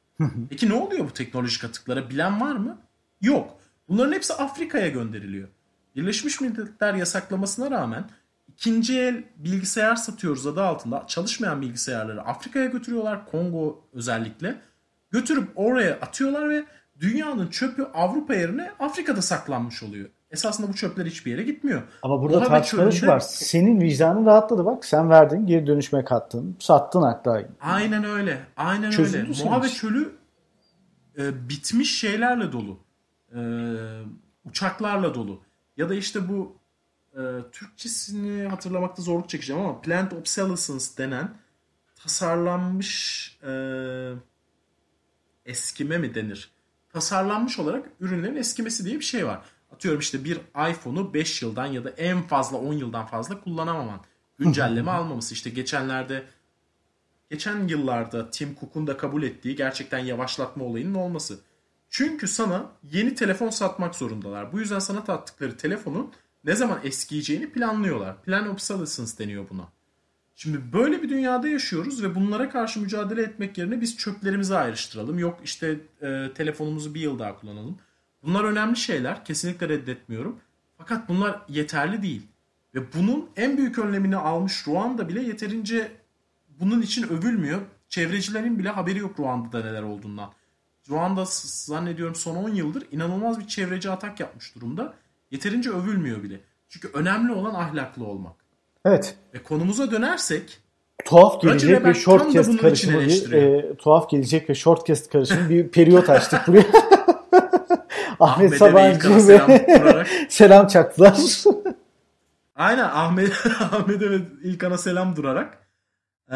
[0.49, 2.09] Peki ne oluyor bu teknolojik atıklara?
[2.09, 2.77] Bilen var mı?
[3.21, 3.57] Yok.
[3.89, 5.47] Bunların hepsi Afrika'ya gönderiliyor.
[5.95, 8.09] Birleşmiş Milletler yasaklamasına rağmen
[8.47, 13.25] ikinci el bilgisayar satıyoruz adı altında çalışmayan bilgisayarları Afrika'ya götürüyorlar.
[13.25, 14.61] Kongo özellikle.
[15.11, 16.63] Götürüp oraya atıyorlar ve
[16.99, 20.09] dünyanın çöpü Avrupa yerine Afrika'da saklanmış oluyor.
[20.31, 21.81] Esasında bu çöpler hiçbir yere gitmiyor.
[22.01, 23.19] Ama burada tartışmaları şu var.
[23.19, 24.85] Senin vicdanın rahatladı bak.
[24.85, 26.57] Sen verdin, geri dönüşme kattın.
[26.59, 27.43] Sattın hatta.
[27.61, 28.39] Aynen öyle.
[28.57, 29.27] Aynen Çözüldü öyle.
[29.27, 30.15] Mojave çölü
[31.17, 32.79] e, bitmiş şeylerle dolu.
[33.35, 33.39] E,
[34.45, 35.41] uçaklarla dolu.
[35.77, 36.55] Ya da işte bu
[37.13, 37.21] e,
[37.51, 41.29] Türkçesini hatırlamakta zorluk çekeceğim ama plant obsolescence denen
[41.95, 43.51] tasarlanmış e,
[45.45, 46.51] eskime mi denir?
[46.89, 49.41] Tasarlanmış olarak ürünlerin eskimesi diye bir şey var.
[49.71, 50.37] Atıyorum işte bir
[50.69, 53.99] iPhone'u 5 yıldan ya da en fazla 10 yıldan fazla kullanamaman.
[54.37, 55.33] Güncelleme almaması.
[55.33, 56.23] İşte geçenlerde
[57.29, 61.39] geçen yıllarda Tim Cook'un da kabul ettiği gerçekten yavaşlatma olayının olması.
[61.89, 64.53] Çünkü sana yeni telefon satmak zorundalar.
[64.53, 68.21] Bu yüzden sana tattıkları telefonun ne zaman eskiyeceğini planlıyorlar.
[68.21, 69.67] Plan obsolescence deniyor buna.
[70.35, 75.19] Şimdi böyle bir dünyada yaşıyoruz ve bunlara karşı mücadele etmek yerine biz çöplerimizi ayrıştıralım.
[75.19, 77.77] Yok işte e, telefonumuzu bir yıl daha kullanalım.
[78.23, 79.25] Bunlar önemli şeyler.
[79.25, 80.39] Kesinlikle reddetmiyorum.
[80.77, 82.27] Fakat bunlar yeterli değil.
[82.75, 85.91] Ve bunun en büyük önlemini almış Ruanda bile yeterince
[86.59, 87.61] bunun için övülmüyor.
[87.89, 90.33] Çevrecilerin bile haberi yok Ruanda'da neler olduğundan.
[90.89, 94.93] Ruanda zannediyorum son 10 yıldır inanılmaz bir çevreci atak yapmış durumda.
[95.31, 96.41] Yeterince övülmüyor bile.
[96.69, 98.40] Çünkü önemli olan ahlaklı olmak.
[98.85, 99.15] Evet.
[99.33, 100.61] Ve konumuza dönersek
[101.05, 106.47] tuhaf gelecek ve shortcast karışımı bir e, tuhaf gelecek ve shortcast karışımı bir periyot açtık
[106.47, 106.65] buraya.
[108.19, 109.51] Ahmet Sabancı ve selam,
[110.29, 111.17] selam çaktılar.
[112.55, 115.67] Aynen Ahmet Ahmet'e ve İlkan'a selam durarak.
[116.31, 116.35] Ee,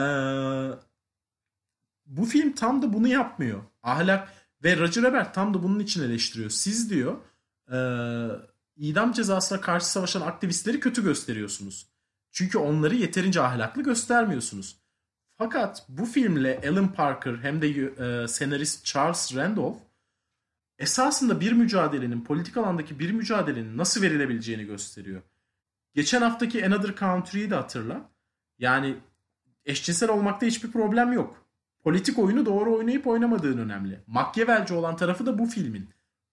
[2.05, 3.61] bu film tam da bunu yapmıyor.
[3.83, 4.27] Ahlak
[4.63, 6.49] ve Roger Ebert tam da bunun için eleştiriyor.
[6.49, 7.15] Siz diyor
[7.71, 7.77] e,
[8.77, 11.94] idam cezasına karşı savaşan aktivistleri kötü gösteriyorsunuz.
[12.35, 14.77] Çünkü onları yeterince ahlaklı göstermiyorsunuz.
[15.37, 19.77] Fakat bu filmle Alan Parker hem de e, senarist Charles Randolph
[20.79, 25.21] esasında bir mücadelenin, politik alandaki bir mücadelenin nasıl verilebileceğini gösteriyor.
[25.93, 28.09] Geçen haftaki Another Country'yi de hatırla.
[28.59, 28.95] Yani
[29.65, 31.45] eşcinsel olmakta hiçbir problem yok.
[31.83, 33.99] Politik oyunu doğru oynayıp oynamadığın önemli.
[34.07, 35.89] Makyavelci olan tarafı da bu filmin.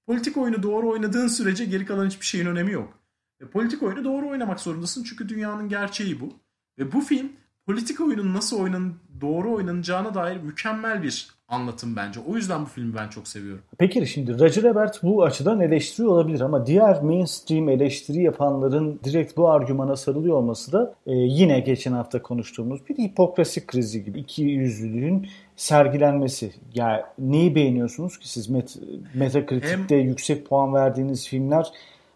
[0.07, 3.02] Politik oyunu doğru oynadığın sürece geri kalan hiçbir şeyin önemi yok.
[3.43, 6.33] Ve politik oyunu doğru oynamak zorundasın çünkü dünyanın gerçeği bu.
[6.79, 7.33] Ve bu film
[7.67, 12.21] politik oyunun nasıl oynan doğru oynanacağına dair mükemmel bir anlatım bence.
[12.21, 13.63] O yüzden bu filmi ben çok seviyorum.
[13.79, 19.51] Peki şimdi Roger Ebert bu açıdan eleştiri olabilir ama diğer mainstream eleştiri yapanların direkt bu
[19.51, 25.29] argümana sarılıyor olması da e, yine geçen hafta konuştuğumuz bir hipokrasi krizi gibi iki yüzlülüğün
[25.57, 26.53] sergilenmesi.
[26.75, 28.77] Yani neyi beğeniyorsunuz ki siz Met
[29.15, 30.09] Metacritic'te Hem...
[30.09, 31.73] yüksek puan verdiğiniz filmler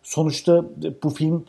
[0.06, 0.64] sonuçta
[1.02, 1.44] bu film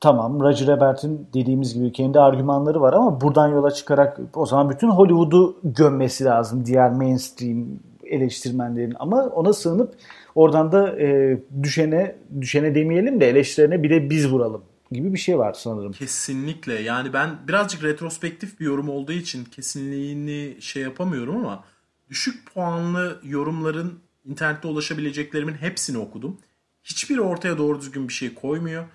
[0.00, 4.88] tamam Roger Ebert'in dediğimiz gibi kendi argümanları var ama buradan yola çıkarak o zaman bütün
[4.88, 7.66] Hollywood'u gömmesi lazım diğer mainstream
[8.04, 9.94] eleştirmenlerin ama ona sığınıp
[10.34, 14.62] oradan da e, düşene düşene demeyelim de eleştirene bir de biz vuralım
[14.92, 15.92] gibi bir şey var sanırım.
[15.92, 16.74] Kesinlikle.
[16.74, 21.64] Yani ben birazcık retrospektif bir yorum olduğu için kesinliğini şey yapamıyorum ama
[22.10, 26.38] düşük puanlı yorumların internette ulaşabileceklerimin hepsini okudum.
[26.84, 28.86] Hiçbiri ortaya doğru düzgün bir şey koymuyor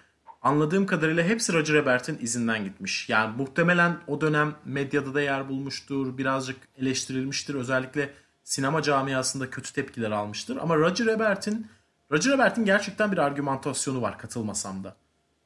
[0.46, 3.10] anladığım kadarıyla hepsi Roger Ebert'in izinden gitmiş.
[3.10, 7.56] Yani muhtemelen o dönem medyada da yer bulmuştur, birazcık eleştirilmiştir.
[7.56, 10.58] Özellikle sinema camiasında kötü tepkiler almıştır.
[10.58, 11.68] Ama Roger Ebert'in
[12.12, 14.96] Roger Ebert'in gerçekten bir argümantasyonu var katılmasam da.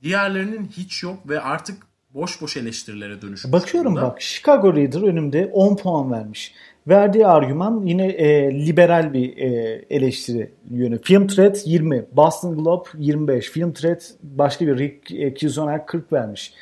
[0.04, 3.54] Diğerlerinin hiç yok ve artık boş boş eleştirilere dönüşmüş.
[3.54, 4.02] Bakıyorum bunda.
[4.02, 6.54] bak Chicago Reader önümde 10 puan vermiş.
[6.88, 9.48] Verdiği argüman yine e, liberal bir e,
[9.90, 11.02] eleştiri yönü.
[11.02, 16.54] Film Thread 20, Boston Globe 25, Film Thread başka bir Rick e, Kizonak 40 vermiş.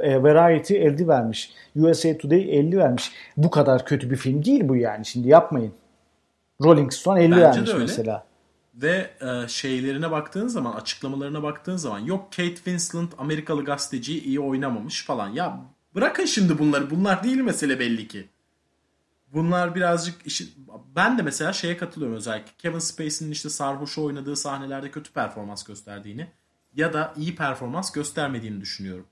[0.00, 1.52] E, Variety 50 vermiş.
[1.76, 3.12] USA Today 50 vermiş.
[3.36, 5.06] Bu kadar kötü bir film değil bu yani.
[5.06, 5.72] Şimdi yapmayın.
[6.64, 8.24] Rolling Stone 50 Bence vermiş mesela.
[8.76, 15.04] Ve e, şeylerine baktığın zaman, açıklamalarına baktığın zaman yok Kate Winslet Amerikalı gazeteci iyi oynamamış
[15.04, 15.28] falan.
[15.28, 15.60] Ya
[15.94, 16.90] bırakın şimdi bunları.
[16.90, 18.28] Bunlar değil mesele belli ki.
[19.32, 20.48] Bunlar birazcık işi...
[20.96, 22.52] Ben de mesela şeye katılıyorum özellikle.
[22.58, 26.30] Kevin Spacey'nin işte sarhoş oynadığı sahnelerde kötü performans gösterdiğini
[26.74, 29.06] ya da iyi performans göstermediğini düşünüyorum.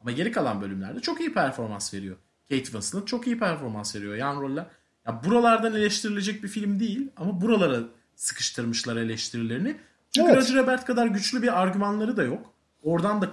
[0.00, 2.16] Ama geri kalan bölümlerde çok iyi performans veriyor.
[2.48, 4.14] Kate Winslet çok iyi performans veriyor.
[4.14, 4.66] Yan roller.
[5.06, 7.80] Ya buralardan eleştirilecek bir film değil ama buralara
[8.18, 9.76] sıkıştırmışlar eleştirilerini.
[10.14, 10.42] Çünkü evet.
[10.42, 12.52] Roger Ebert kadar güçlü bir argümanları da yok.
[12.82, 13.30] Oradan da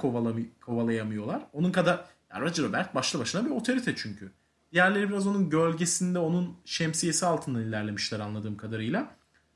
[0.62, 1.42] kovalayamıyorlar.
[1.54, 4.32] Onun kadar yani Roger Ebert başlı başına bir otorite çünkü.
[4.72, 9.08] Diğerleri biraz onun gölgesinde, onun şemsiyesi altında ilerlemişler anladığım kadarıyla.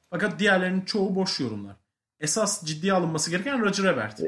[0.10, 1.76] Fakat diğerlerinin çoğu boş yorumlar.
[2.20, 4.22] Esas ciddiye alınması gereken Roger Ebert.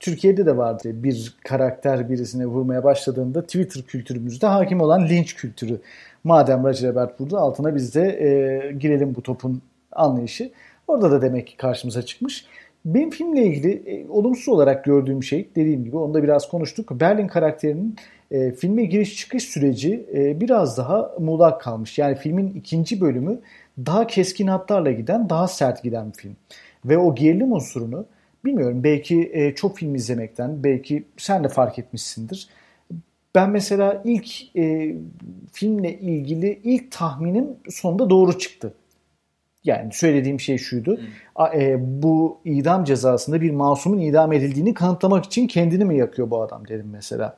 [0.00, 5.80] Türkiye'de de vardı bir karakter birisine vurmaya başladığında Twitter kültürümüzde hakim olan linç kültürü.
[6.24, 10.50] Madem Roger Ebert burada altına biz de e, girelim bu topun anlayışı.
[10.88, 12.46] Orada da demek ki karşımıza çıkmış.
[12.84, 17.00] Benim filmle ilgili e, olumsuz olarak gördüğüm şey dediğim gibi onu da biraz konuştuk.
[17.00, 17.96] Berlin karakterinin
[18.30, 21.98] e, filme giriş çıkış süreci e, biraz daha muğlak kalmış.
[21.98, 23.40] Yani filmin ikinci bölümü
[23.78, 26.36] daha keskin hatlarla giden, daha sert giden bir film.
[26.84, 28.06] Ve o gerilim unsurunu
[28.44, 32.48] bilmiyorum belki e, çok film izlemekten, belki sen de fark etmişsindir.
[33.34, 34.96] Ben mesela ilk e,
[35.52, 38.74] filmle ilgili ilk tahminim sonunda doğru çıktı.
[39.68, 40.98] Yani söylediğim şey şuydu.
[41.36, 41.60] Hmm.
[41.60, 46.68] E, bu idam cezasında bir masumun idam edildiğini kanıtlamak için kendini mi yakıyor bu adam
[46.68, 47.36] dedim mesela.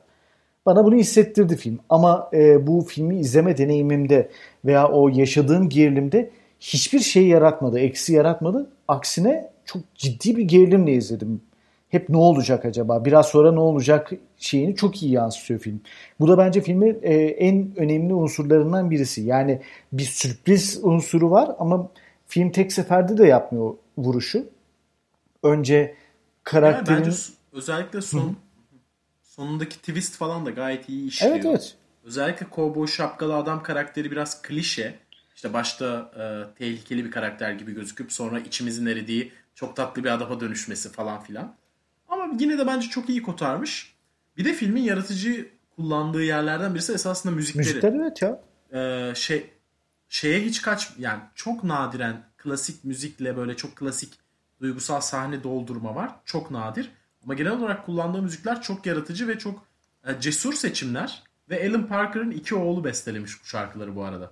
[0.65, 1.79] Bana bunu hissettirdi film.
[1.89, 4.29] Ama e, bu filmi izleme deneyimimde
[4.65, 8.69] veya o yaşadığım gerilimde hiçbir şey yaratmadı, eksi yaratmadı.
[8.87, 11.41] Aksine çok ciddi bir gerilimle izledim.
[11.89, 13.05] Hep ne olacak acaba?
[13.05, 15.81] Biraz sonra ne olacak şeyini çok iyi yansıtıyor film.
[16.19, 19.21] Bu da bence filmin e, en önemli unsurlarından birisi.
[19.21, 19.61] Yani
[19.93, 21.89] bir sürpriz unsuru var ama
[22.31, 24.49] film tek seferde de yapmıyor vuruşu.
[25.43, 25.95] Önce
[26.43, 26.95] karakterin...
[26.95, 27.17] Yani bence
[27.51, 28.35] özellikle son
[29.23, 31.35] sonundaki twist falan da gayet iyi işliyor.
[31.35, 31.75] Evet evet.
[32.03, 34.99] Özellikle kovboy şapkalı adam karakteri biraz klişe.
[35.35, 36.23] İşte başta e,
[36.57, 41.55] tehlikeli bir karakter gibi gözüküp sonra içimizin eridiği çok tatlı bir adama dönüşmesi falan filan.
[42.07, 43.95] Ama yine de bence çok iyi kotarmış.
[44.37, 47.67] Bir de filmin yaratıcı kullandığı yerlerden birisi esasında müzikleri.
[47.67, 48.41] Müzikler evet ya.
[48.73, 49.49] Ee, şey
[50.11, 54.13] şeye hiç kaç yani çok nadiren klasik müzikle böyle çok klasik
[54.61, 56.15] duygusal sahne doldurma var.
[56.25, 56.91] Çok nadir.
[57.23, 59.65] Ama genel olarak kullandığı müzikler çok yaratıcı ve çok
[60.07, 61.23] e, cesur seçimler.
[61.49, 64.31] Ve Alan Parker'ın iki oğlu bestelemiş bu şarkıları bu arada.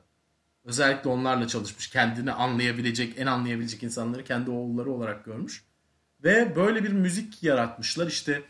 [0.64, 1.90] Özellikle onlarla çalışmış.
[1.90, 5.64] Kendini anlayabilecek, en anlayabilecek insanları kendi oğulları olarak görmüş.
[6.24, 8.08] Ve böyle bir müzik yaratmışlar.
[8.08, 8.44] İşte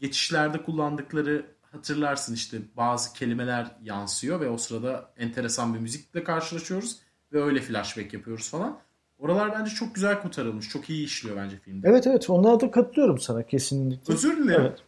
[0.00, 1.46] geçişlerde kullandıkları
[1.76, 6.98] hatırlarsın işte bazı kelimeler yansıyor ve o sırada enteresan bir müzikle karşılaşıyoruz
[7.32, 8.78] ve öyle flashback yapıyoruz falan.
[9.18, 10.68] Oralar bence çok güzel kurtarılmış.
[10.68, 11.88] Çok iyi işliyor bence filmde.
[11.88, 14.14] Evet evet onlarda katılıyorum sana kesinlikle.
[14.14, 14.60] Özür dilerim.
[14.60, 14.78] Evet.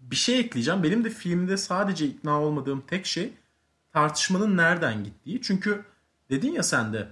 [0.00, 0.82] Bir şey ekleyeceğim.
[0.82, 3.32] Benim de filmde sadece ikna olmadığım tek şey
[3.92, 5.42] tartışmanın nereden gittiği.
[5.42, 5.84] Çünkü
[6.30, 7.08] dedin ya sen de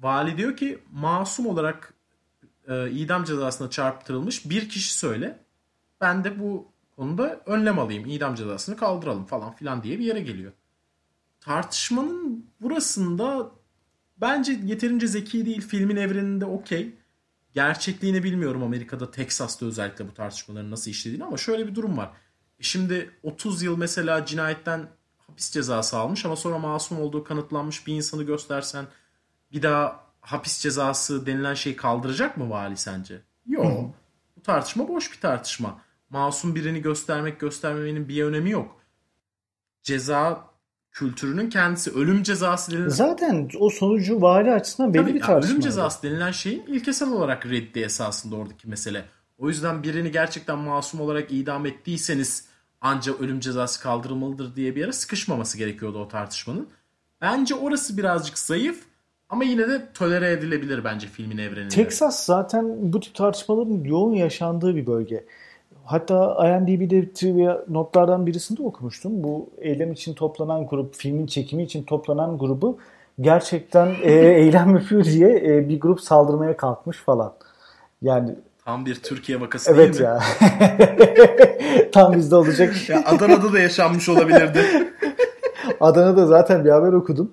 [0.00, 1.94] vali diyor ki masum olarak
[2.68, 5.38] e, idam cezasına çarptırılmış bir kişi söyle.
[6.00, 6.66] Ben de bu
[7.00, 8.06] konuda önlem alayım.
[8.06, 10.52] idam cezasını kaldıralım falan filan diye bir yere geliyor.
[11.40, 13.50] Tartışmanın burasında
[14.16, 15.60] bence yeterince zeki değil.
[15.60, 16.94] Filmin evreninde okey.
[17.54, 22.10] Gerçekliğini bilmiyorum Amerika'da, Texas'ta özellikle bu tartışmaların nasıl işlediğini ama şöyle bir durum var.
[22.58, 27.94] E şimdi 30 yıl mesela cinayetten hapis cezası almış ama sonra masum olduğu kanıtlanmış bir
[27.94, 28.86] insanı göstersen
[29.52, 33.22] bir daha hapis cezası denilen şeyi kaldıracak mı vali sence?
[33.46, 33.94] Yok.
[34.36, 35.89] Bu tartışma boş bir tartışma.
[36.10, 38.76] Masum birini göstermek göstermemenin bir önemi yok.
[39.82, 40.50] Ceza
[40.92, 42.88] kültürünün kendisi ölüm cezası denilen...
[42.88, 45.52] Zaten o sonucu vali açısından belli Tabii, bir tartışma.
[45.52, 49.04] ölüm cezası denilen şeyin ilkesel olarak reddi esasında oradaki mesele.
[49.38, 52.44] O yüzden birini gerçekten masum olarak idam ettiyseniz
[52.80, 56.68] ancak ölüm cezası kaldırılmalıdır diye bir yere sıkışmaması gerekiyordu o tartışmanın.
[57.20, 58.84] Bence orası birazcık zayıf
[59.28, 61.74] ama yine de tolere edilebilir bence filmin evreninde.
[61.74, 65.26] Texas zaten bu tip tartışmaların yoğun yaşandığı bir bölge.
[65.90, 69.22] Hatta IMDb'de trivia notlardan birisinde okumuştum.
[69.22, 72.78] Bu eylem için toplanan grup, filmin çekimi için toplanan grubu
[73.20, 77.32] gerçekten e, eylem yapıyor diye e, bir grup saldırmaya kalkmış falan.
[78.02, 80.06] Yani Tam bir Türkiye vakası evet değil mi?
[80.06, 80.20] ya.
[81.92, 82.88] Tam bizde olacak.
[82.88, 84.60] Ya Adana'da da yaşanmış olabilirdi.
[85.80, 87.30] Adana'da zaten bir haber okudum.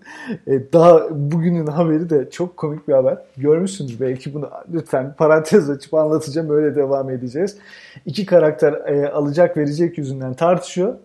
[0.47, 3.17] E, daha bugünün haberi de çok komik bir haber.
[3.37, 4.49] Görmüşsünüz belki bunu.
[4.73, 6.49] Lütfen parantez açıp anlatacağım.
[6.49, 7.57] Öyle devam edeceğiz.
[8.05, 10.95] İki karakter e, alacak verecek yüzünden tartışıyor.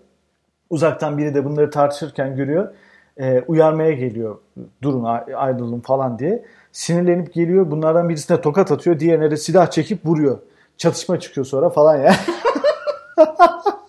[0.71, 2.69] Uzaktan biri de bunları tartışırken görüyor.
[3.21, 4.39] E, uyarmaya geliyor.
[4.83, 5.05] Durun
[5.37, 6.45] ayrılın falan diye.
[6.73, 7.71] Sinirlenip geliyor.
[7.71, 9.01] Bunlardan birisine tokat atıyor.
[9.01, 10.39] Diğerine de silah çekip vuruyor.
[10.77, 12.15] Çatışma çıkıyor sonra falan ya.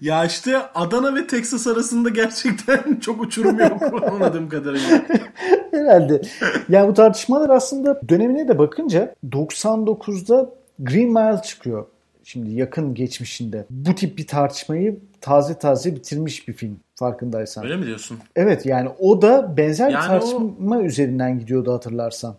[0.00, 5.02] ya işte Adana ve Texas arasında gerçekten çok uçurum yok anladığım kadarıyla.
[5.70, 6.22] Herhalde.
[6.68, 11.86] Yani bu tartışmalar aslında dönemine de bakınca 99'da Green Mile çıkıyor.
[12.24, 13.66] Şimdi yakın geçmişinde.
[13.70, 17.64] Bu tip bir tartışmayı taze taze bitirmiş bir film farkındaysan.
[17.64, 18.18] Öyle mi diyorsun?
[18.36, 22.36] Evet yani o da benzer Yani bir tartışma üzerinden gidiyordu hatırlarsan.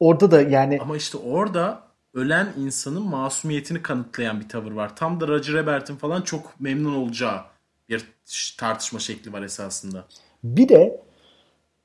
[0.00, 1.87] Orada da yani Ama işte orada
[2.18, 4.96] ölen insanın masumiyetini kanıtlayan bir tavır var.
[4.96, 7.40] Tam da Roger Ebert'in falan çok memnun olacağı
[7.88, 8.04] bir
[8.58, 10.04] tartışma şekli var esasında.
[10.44, 11.00] bir de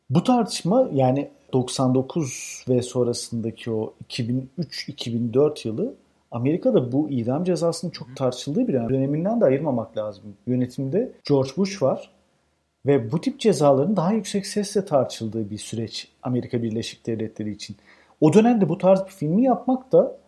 [0.10, 5.94] bu tartışma yani 99 ve sonrasındaki o 2003-2004 yılı
[6.32, 8.90] Amerika'da bu idam cezasının çok tartışıldığı bir dönem.
[8.90, 10.24] Döneminden de ayırmamak lazım.
[10.48, 12.10] Yönetimde George Bush var
[12.86, 17.76] ve bu tip cezaların daha yüksek sesle tartışıldığı bir süreç Amerika Birleşik Devletleri için.
[18.22, 20.23] O dönemde bu tarz bir filmi yapmak da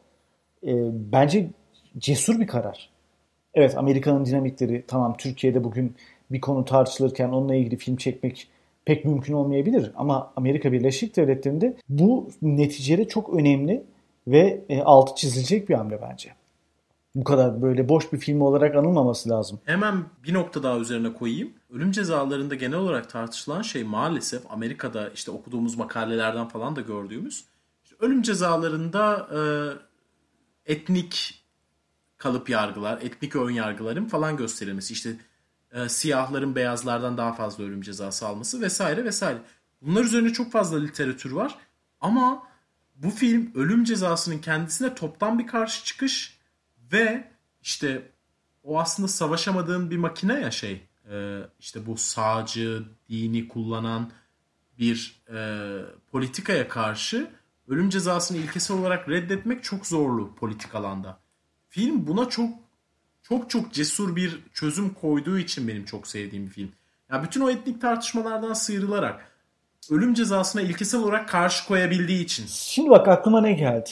[0.65, 0.73] e,
[1.12, 1.49] bence
[1.97, 2.89] cesur bir karar.
[3.54, 5.95] Evet Amerika'nın dinamikleri tamam Türkiye'de bugün
[6.32, 8.47] bir konu tartışılırken onunla ilgili film çekmek
[8.86, 9.91] pek mümkün olmayabilir.
[9.95, 13.84] Ama Amerika Birleşik Devletleri'nde bu neticede çok önemli
[14.28, 16.30] ve e, altı çizilecek bir hamle bence.
[17.15, 19.60] Bu kadar böyle boş bir film olarak anılmaması lazım.
[19.65, 21.49] Hemen bir nokta daha üzerine koyayım.
[21.73, 27.45] Ölüm cezalarında genel olarak tartışılan şey maalesef Amerika'da işte okuduğumuz makalelerden falan da gördüğümüz
[27.99, 29.39] ölüm cezalarında e,
[30.65, 31.43] etnik
[32.17, 34.93] kalıp yargılar, etnik ön yargıların falan gösterilmesi.
[34.93, 35.17] İşte
[35.71, 39.38] e, siyahların beyazlardan daha fazla ölüm cezası alması vesaire vesaire.
[39.82, 41.58] Bunlar üzerine çok fazla literatür var.
[42.01, 42.47] Ama
[42.95, 46.38] bu film ölüm cezasının kendisine toptan bir karşı çıkış
[46.91, 48.12] ve işte
[48.63, 50.82] o aslında savaşamadığın bir makine ya şey.
[51.12, 54.12] E, işte bu sağcı, dini kullanan
[54.80, 55.38] bir e,
[56.12, 57.32] politikaya karşı
[57.67, 61.17] ölüm cezasını ilkesel olarak reddetmek çok zorlu politik alanda.
[61.69, 62.49] Film buna çok
[63.23, 66.71] çok çok cesur bir çözüm koyduğu için benim çok sevdiğim bir film.
[67.12, 69.32] Ya bütün o etnik tartışmalardan sıyrılarak
[69.91, 72.45] ölüm cezasına ilkesel olarak karşı koyabildiği için.
[72.47, 73.89] Şimdi bak aklıma ne geldi?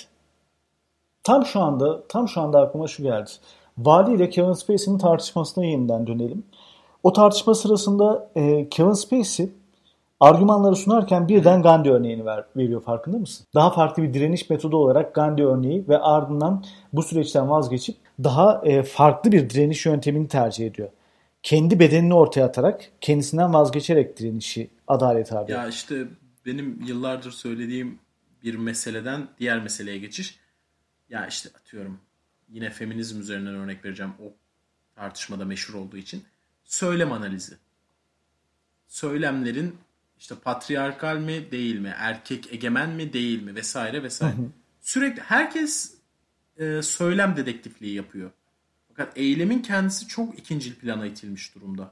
[1.23, 3.29] Tam şu anda tam şu anda aklıma şu geldi.
[3.77, 6.43] Vali ile Kevin Spacey'nin tartışmasına yeniden dönelim.
[7.03, 9.51] O tartışma sırasında e, Kevin Spacey
[10.23, 13.47] argümanları sunarken birden Gandhi örneğini ver, veriyor farkında mısın?
[13.53, 18.83] Daha farklı bir direniş metodu olarak Gandhi örneği ve ardından bu süreçten vazgeçip daha e,
[18.83, 20.89] farklı bir direniş yöntemini tercih ediyor.
[21.43, 25.51] Kendi bedenini ortaya atarak kendisinden vazgeçerek direnişi adalet abi.
[25.51, 26.07] Ya işte
[26.45, 27.99] benim yıllardır söylediğim
[28.43, 30.39] bir meseleden diğer meseleye geçiş.
[31.09, 31.99] Ya işte atıyorum
[32.49, 34.33] yine feminizm üzerinden örnek vereceğim o
[34.95, 36.23] tartışmada meşhur olduğu için.
[36.63, 37.53] Söylem analizi.
[38.87, 39.75] Söylemlerin
[40.23, 44.35] işte patriarkal mi değil mi, erkek egemen mi değil mi vesaire vesaire.
[44.81, 45.93] Sürekli herkes
[46.57, 48.31] e, söylem dedektifliği yapıyor.
[48.87, 51.91] Fakat eylemin kendisi çok ikincil plana itilmiş durumda.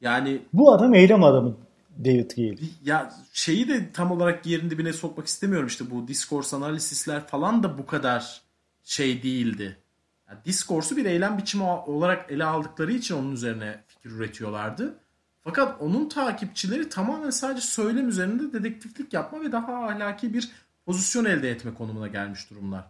[0.00, 1.56] Yani Bu adam eylem adamı
[2.04, 2.56] David Gale.
[2.84, 7.78] ya şeyi de tam olarak yerin dibine sokmak istemiyorum işte bu discourse analisisler falan da
[7.78, 8.42] bu kadar
[8.84, 9.78] şey değildi.
[10.28, 15.03] Yani discourse'u bir eylem biçimi olarak ele aldıkları için onun üzerine fikir üretiyorlardı.
[15.44, 20.50] Fakat onun takipçileri tamamen sadece söylem üzerinde dedektiflik yapma ve daha ahlaki bir
[20.86, 22.84] pozisyon elde etme konumuna gelmiş durumlar.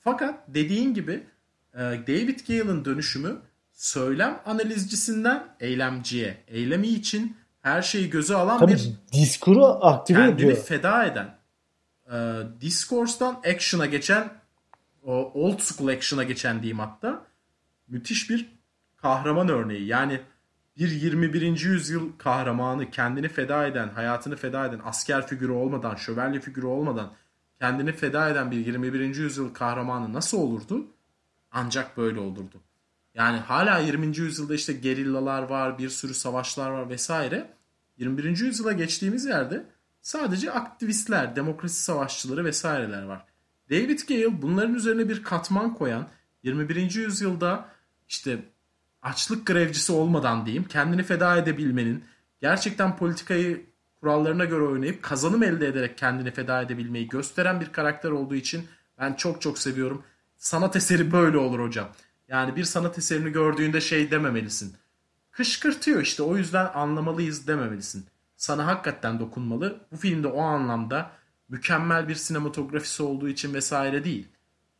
[0.00, 1.26] Fakat dediğin gibi
[1.74, 3.36] e, David Gale'ın dönüşümü
[3.72, 10.56] söylem analizcisinden eylemciye, eylemi için her şeyi göze alan Tabii bir diskuru aktive kendini ediyor.
[10.56, 11.34] feda eden,
[12.12, 12.16] e,
[12.60, 14.30] discourse'dan action'a geçen,
[15.02, 17.22] old school action'a geçen diyeyim hatta,
[17.88, 18.46] müthiş bir
[18.96, 19.86] kahraman örneği.
[19.86, 20.20] Yani
[20.78, 21.60] bir 21.
[21.60, 27.12] yüzyıl kahramanı kendini feda eden, hayatını feda eden, asker figürü olmadan, şövalye figürü olmadan
[27.60, 29.00] kendini feda eden bir 21.
[29.16, 30.86] yüzyıl kahramanı nasıl olurdu?
[31.52, 32.60] Ancak böyle olurdu.
[33.14, 34.16] Yani hala 20.
[34.16, 37.50] yüzyılda işte gerillalar var, bir sürü savaşlar var vesaire.
[37.98, 38.24] 21.
[38.38, 39.64] yüzyıla geçtiğimiz yerde
[40.00, 43.24] sadece aktivistler, demokrasi savaşçıları vesaireler var.
[43.70, 46.08] David Gale bunların üzerine bir katman koyan
[46.42, 46.94] 21.
[46.94, 47.68] yüzyılda
[48.08, 48.38] işte
[49.02, 52.04] açlık grevcisi olmadan diyeyim kendini feda edebilmenin
[52.40, 53.66] gerçekten politikayı
[54.00, 58.66] kurallarına göre oynayıp kazanım elde ederek kendini feda edebilmeyi gösteren bir karakter olduğu için
[58.98, 60.02] ben çok çok seviyorum.
[60.36, 61.88] Sanat eseri böyle olur hocam.
[62.28, 64.74] Yani bir sanat eserini gördüğünde şey dememelisin.
[65.30, 68.06] Kışkırtıyor işte o yüzden anlamalıyız dememelisin.
[68.36, 69.80] Sana hakikaten dokunmalı.
[69.92, 71.10] Bu filmde o anlamda
[71.48, 74.28] mükemmel bir sinematografisi olduğu için vesaire değil.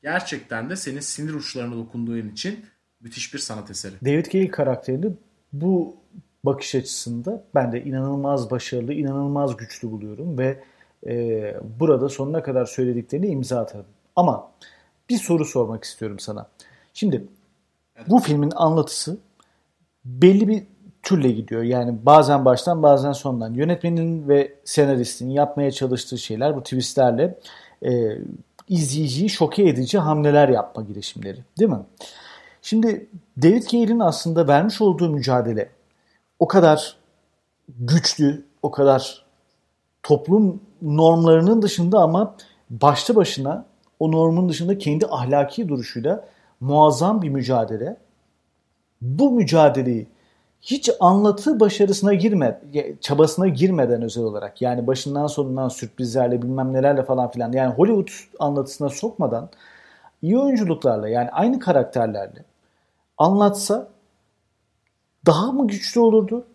[0.02, 2.66] Gerçekten de senin sinir uçlarına dokunduğun için
[3.00, 3.94] müthiş bir sanat eseri.
[4.04, 5.12] David Gale karakterini
[5.52, 5.96] bu
[6.44, 10.62] bakış açısında ben de inanılmaz başarılı, inanılmaz güçlü buluyorum ve
[11.06, 13.86] e, burada sonuna kadar söylediklerini imza atarım.
[14.16, 14.52] Ama
[15.10, 16.46] bir soru sormak istiyorum sana.
[16.94, 17.24] Şimdi
[18.08, 19.18] bu filmin anlatısı
[20.04, 20.62] belli bir
[21.02, 21.62] türle gidiyor.
[21.62, 23.54] Yani bazen baştan bazen sondan.
[23.54, 27.38] Yönetmenin ve senaristin yapmaya çalıştığı şeyler bu twistlerle
[27.84, 28.18] e,
[28.68, 31.38] izleyiciyi şoke edici hamleler yapma girişimleri.
[31.58, 31.80] Değil mi?
[32.68, 33.08] Şimdi
[33.42, 35.70] David Gale'in aslında vermiş olduğu mücadele
[36.38, 36.96] o kadar
[37.78, 39.24] güçlü, o kadar
[40.02, 42.34] toplum normlarının dışında ama
[42.70, 43.64] başlı başına
[44.00, 46.24] o normun dışında kendi ahlaki duruşuyla
[46.60, 47.96] muazzam bir mücadele.
[49.00, 50.06] Bu mücadeleyi
[50.60, 52.60] hiç anlatı başarısına girme,
[53.00, 58.08] çabasına girmeden özel olarak yani başından sonundan sürprizlerle bilmem nelerle falan filan yani Hollywood
[58.38, 59.48] anlatısına sokmadan
[60.22, 62.44] iyi oyunculuklarla yani aynı karakterlerle
[63.18, 63.90] anlatsa
[65.26, 66.46] daha mı güçlü olurdu?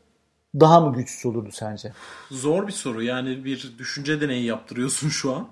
[0.60, 1.94] Daha mı güçsüz olurdu sence?
[2.32, 3.04] Zor bir soru.
[3.04, 5.48] Yani bir düşünce deneyi yaptırıyorsun şu an.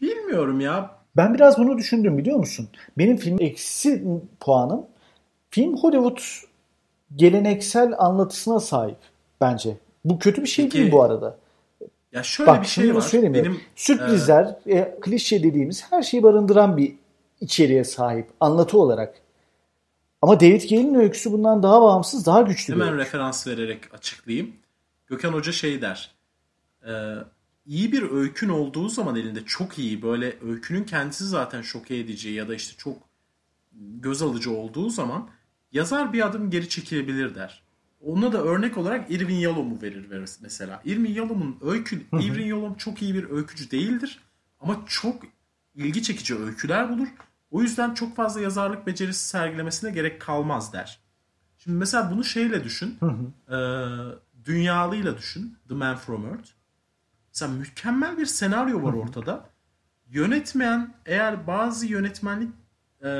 [0.00, 0.98] Bilmiyorum ya.
[1.16, 2.68] Ben biraz bunu düşündüm biliyor musun?
[2.98, 4.04] Benim film eksi
[4.40, 4.86] puanım
[5.50, 6.18] film Hollywood
[7.16, 8.98] geleneksel anlatısına sahip
[9.40, 9.76] bence.
[10.04, 11.38] Bu kötü bir şey Peki, değil bu arada.
[12.12, 13.10] Ya şöyle Bak bir şey var.
[13.12, 16.94] Benim Sürprizler, e, klişe dediğimiz her şeyi barındıran bir
[17.44, 19.14] içeriğe sahip anlatı olarak.
[20.22, 23.04] Ama David Gale'in öyküsü bundan daha bağımsız, daha güçlü bir Hemen öykü.
[23.04, 24.52] referans vererek açıklayayım.
[25.06, 26.10] Gökhan Hoca şey der.
[26.86, 26.92] E,
[27.66, 32.48] iyi bir öykün olduğu zaman elinde çok iyi böyle öykünün kendisi zaten şoke edici ya
[32.48, 32.96] da işte çok
[33.72, 35.28] göz alıcı olduğu zaman
[35.72, 37.62] yazar bir adım geri çekilebilir der.
[38.06, 40.82] Ona da örnek olarak Irving Yalom'u verir verir mesela.
[40.84, 44.20] Irving Yalom'un öykü Irving Yalom çok iyi bir öykücü değildir
[44.60, 45.22] ama çok
[45.74, 47.08] ilgi çekici öyküler bulur.
[47.54, 51.00] O yüzden çok fazla yazarlık becerisi sergilemesine gerek kalmaz der.
[51.58, 52.98] Şimdi mesela bunu şeyle düşün.
[53.48, 53.56] e,
[54.44, 55.58] dünyalıyla düşün.
[55.68, 56.48] The Man From Earth.
[57.28, 59.50] Mesela mükemmel bir senaryo var ortada.
[60.06, 62.50] Yönetmen eğer bazı yönetmenlik
[63.04, 63.10] e,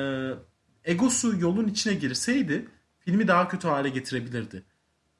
[0.84, 2.68] egosu yolun içine girseydi
[2.98, 4.62] filmi daha kötü hale getirebilirdi.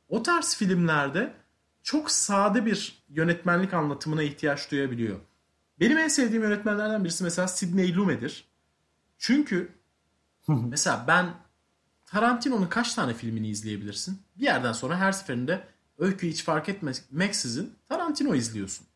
[0.08, 1.34] O tarz filmlerde
[1.82, 5.16] çok sade bir yönetmenlik anlatımına ihtiyaç duyabiliyor.
[5.80, 8.53] Benim en sevdiğim yönetmenlerden birisi mesela Sidney Lumet'dir.
[9.18, 9.72] Çünkü
[10.48, 11.34] mesela ben
[12.06, 14.22] Tarantino'nun kaç tane filmini izleyebilirsin?
[14.36, 15.64] Bir yerden sonra her seferinde
[15.98, 18.86] öyküyü hiç fark etmeksizin Tarantino izliyorsun.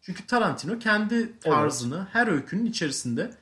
[0.00, 3.34] Çünkü Tarantino kendi tarzını her öykünün içerisinde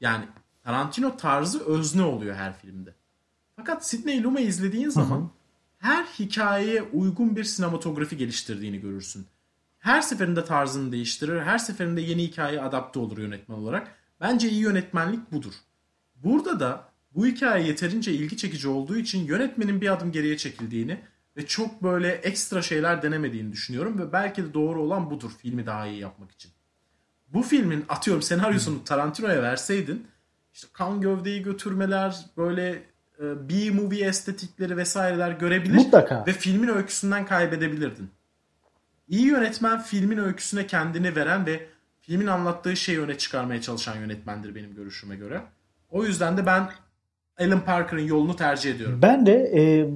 [0.00, 0.24] yani
[0.64, 2.94] Tarantino tarzı özne oluyor her filmde.
[3.56, 5.30] Fakat Sidney Lumet izlediğin zaman
[5.78, 9.26] her hikayeye uygun bir sinematografi geliştirdiğini görürsün.
[9.78, 14.01] Her seferinde tarzını değiştirir, her seferinde yeni hikaye adapte olur yönetmen olarak.
[14.22, 15.52] Bence iyi yönetmenlik budur.
[16.14, 21.00] Burada da bu hikaye yeterince ilgi çekici olduğu için yönetmenin bir adım geriye çekildiğini
[21.36, 25.86] ve çok böyle ekstra şeyler denemediğini düşünüyorum ve belki de doğru olan budur filmi daha
[25.86, 26.50] iyi yapmak için.
[27.28, 30.06] Bu filmin atıyorum senaryosunu Tarantino'ya verseydin
[30.54, 32.70] işte kan gövdeyi götürmeler böyle
[33.18, 36.24] e, B-movie estetikleri vesaireler görebilir Mutlaka.
[36.26, 38.10] ve filmin öyküsünden kaybedebilirdin.
[39.08, 41.71] İyi yönetmen filmin öyküsüne kendini veren ve
[42.02, 45.40] filmin anlattığı şeyi öne çıkarmaya çalışan yönetmendir benim görüşüme göre.
[45.90, 46.68] O yüzden de ben
[47.40, 48.98] Alan Parker'ın yolunu tercih ediyorum.
[49.02, 49.86] Ben de e,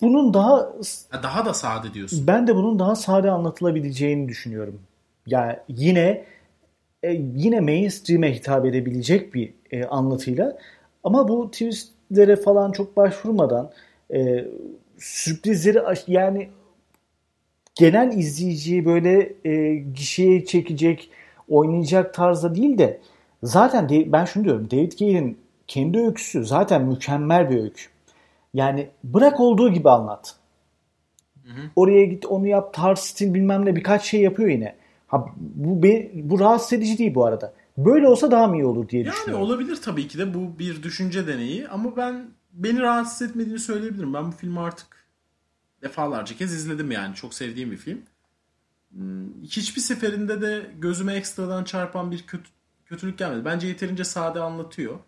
[0.00, 0.72] bunun daha
[1.12, 2.26] daha da sade diyorsun.
[2.26, 4.80] Ben de bunun daha sade anlatılabileceğini düşünüyorum.
[5.26, 6.24] Yani yine
[7.02, 10.58] e, yine mainstream'e hitap edebilecek bir e, anlatıyla
[11.04, 13.70] ama bu twistlere falan çok başvurmadan
[14.14, 14.44] e,
[14.98, 16.48] sürprizleri yani
[17.74, 21.10] genel izleyiciyi böyle e, gişeye çekecek,
[21.50, 23.00] oynayacak tarzda değil de
[23.42, 27.82] zaten de, ben şunu diyorum David Gale'in kendi öyküsü zaten mükemmel bir öykü.
[28.54, 30.36] Yani bırak olduğu gibi anlat.
[31.44, 31.60] Hı hı.
[31.76, 34.76] Oraya git onu yap tarz stil bilmem ne birkaç şey yapıyor yine.
[35.06, 35.82] Ha, bu,
[36.14, 37.52] bu rahatsız edici değil bu arada.
[37.78, 39.44] Böyle olsa daha mı iyi olur diye yani düşünüyorum.
[39.44, 44.14] Yani olabilir tabii ki de bu bir düşünce deneyi ama ben beni rahatsız etmediğini söyleyebilirim.
[44.14, 44.86] Ben bu filmi artık
[45.82, 47.14] defalarca kez izledim yani.
[47.14, 48.02] Çok sevdiğim bir film.
[48.94, 52.50] Hmm, hiçbir seferinde de gözüme ekstradan çarpan bir kötü,
[52.86, 53.44] kötülük gelmedi.
[53.44, 54.98] Bence yeterince sade anlatıyor.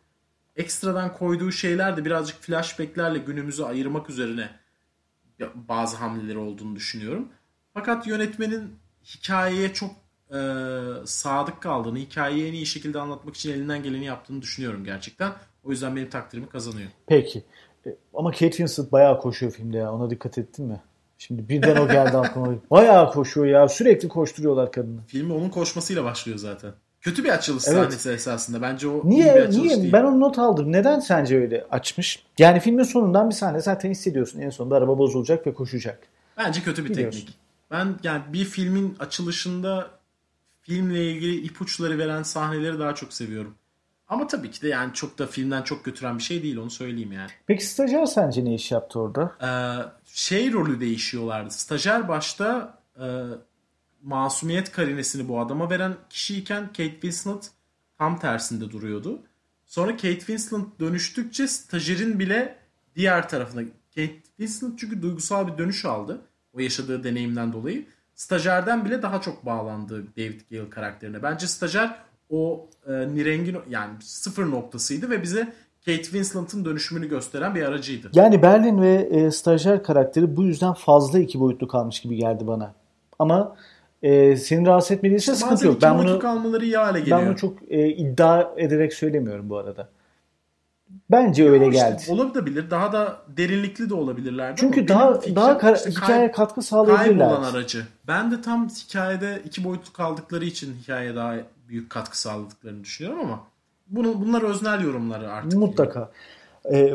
[0.57, 4.51] Ekstradan koyduğu şeyler de birazcık flashbacklerle günümüzü ayırmak üzerine
[5.55, 7.29] bazı hamleleri olduğunu düşünüyorum.
[7.75, 9.91] Fakat yönetmenin hikayeye çok
[10.35, 10.39] e,
[11.05, 15.33] sadık kaldığını, hikayeyi en iyi şekilde anlatmak için elinden geleni yaptığını düşünüyorum gerçekten.
[15.65, 16.89] O yüzden benim takdirimi kazanıyor.
[17.07, 17.45] Peki.
[17.87, 19.93] E, ama Kate Winslet bayağı koşuyor filmde ya.
[19.93, 20.81] Ona dikkat ettin mi?
[21.27, 22.55] Şimdi birden o geldi aklıma.
[22.71, 23.69] Bayağı koşuyor ya.
[23.69, 25.01] Sürekli koşturuyorlar kadını.
[25.07, 26.73] Filmi onun koşmasıyla başlıyor zaten.
[27.01, 27.77] Kötü bir açılış evet.
[27.77, 28.63] sahnesi esasında.
[28.63, 29.83] Bence o niye, iyi bir açılış niye?
[29.83, 29.93] değil.
[29.93, 30.73] Ben onu not aldım.
[30.73, 32.25] Neden sence öyle açmış?
[32.39, 34.41] Yani filmin sonundan bir sahne zaten hissediyorsun.
[34.41, 35.99] En sonunda araba bozulacak ve koşacak.
[36.39, 37.21] Bence kötü bir Biliyorsun.
[37.21, 37.39] teknik.
[37.71, 39.91] Ben yani bir filmin açılışında
[40.63, 43.55] filmle ilgili ipuçları veren sahneleri daha çok seviyorum.
[44.13, 47.13] Ama tabii ki de yani çok da filmden çok götüren bir şey değil onu söyleyeyim
[47.13, 47.31] yani.
[47.47, 49.33] Peki stajyer sence ne iş yaptı orada?
[49.43, 49.49] Ee,
[50.05, 51.51] şey rolü değişiyorlardı.
[51.51, 53.07] Stajyer başta e,
[54.03, 57.51] masumiyet karinesini bu adama veren kişiyken Kate Winslet
[57.99, 59.23] tam tersinde duruyordu.
[59.67, 62.59] Sonra Kate Winslet dönüştükçe stajyerin bile
[62.97, 63.63] diğer tarafına
[63.95, 66.21] Kate Winslet çünkü duygusal bir dönüş aldı.
[66.53, 67.87] O yaşadığı deneyimden dolayı.
[68.15, 71.23] Stajyerden bile daha çok bağlandı David Gale karakterine.
[71.23, 75.53] Bence stajyer o e, nirengin yani sıfır noktasıydı ve bize
[75.87, 78.11] Kate Winslet'ın dönüşümünü gösteren bir aracıydı.
[78.15, 82.75] Yani Berlin ve e, stajyer karakteri bu yüzden fazla iki boyutlu kalmış gibi geldi bana.
[83.19, 83.57] Ama
[84.03, 85.83] e, seni rahatsız etmediyse işte sıkıntı yok.
[85.83, 87.19] Ben bunu kalmaları iyi hale geliyor.
[87.19, 89.89] Ben bunu çok e, iddia ederek söylemiyorum bu arada.
[91.11, 92.03] Bence öyle işte geldi.
[92.09, 92.71] Olabilir.
[92.71, 94.55] Daha da derinlikli de olabilirler.
[94.57, 97.29] Çünkü daha fikrim, daha kar- işte hikayeye kay- katkı sağlayabilirler.
[97.29, 97.87] Kaybolan aracı.
[98.07, 101.35] Ben de tam hikayede iki boyutlu kaldıkları için hikayeye daha
[101.69, 103.41] büyük katkı sağladıklarını düşünüyorum ama
[103.89, 105.59] bunu, bunlar öznel yorumları artık.
[105.59, 106.11] Mutlaka.
[106.73, 106.95] Ee,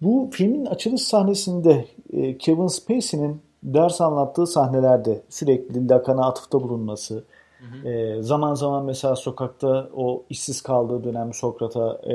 [0.00, 7.24] bu filmin açılış sahnesinde e, Kevin Spacey'nin ders anlattığı sahnelerde sürekli Lacan'a atıfta bulunması,
[7.60, 7.88] hı hı.
[7.88, 12.14] E, zaman zaman mesela sokakta o işsiz kaldığı dönem Sokrat'a, e,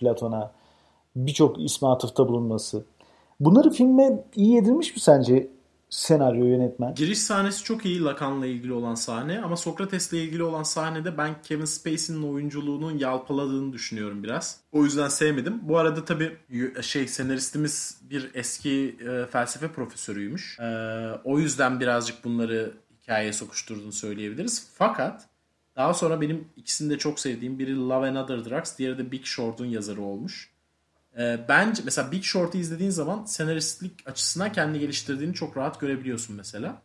[0.00, 0.52] Platon'a
[1.16, 2.84] birçok isme atıfta bulunması.
[3.40, 5.48] Bunları filme iyi yedirmiş mi sence
[5.90, 6.94] senaryo yönetmen?
[6.94, 11.64] Giriş sahnesi çok iyi Lacan'la ilgili olan sahne ama Sokrates'le ilgili olan sahnede ben Kevin
[11.64, 14.60] Spacey'nin oyunculuğunun yalpaladığını düşünüyorum biraz.
[14.72, 15.60] O yüzden sevmedim.
[15.62, 16.36] Bu arada tabii
[16.82, 20.58] şey senaristimiz bir eski e, felsefe profesörüymüş.
[20.60, 20.66] E,
[21.24, 22.72] o yüzden birazcık bunları
[23.06, 24.68] hikayeye sokuşturduğunu söyleyebiliriz.
[24.74, 25.28] Fakat
[25.76, 29.24] daha sonra benim ikisini de çok sevdiğim biri Love and Other Drugs, diğeri de Big
[29.24, 30.50] Short'un yazarı olmuş.
[31.18, 36.82] E, bence mesela Big Short'u izlediğin zaman senaristlik açısından kendini geliştirdiğini çok rahat görebiliyorsun mesela.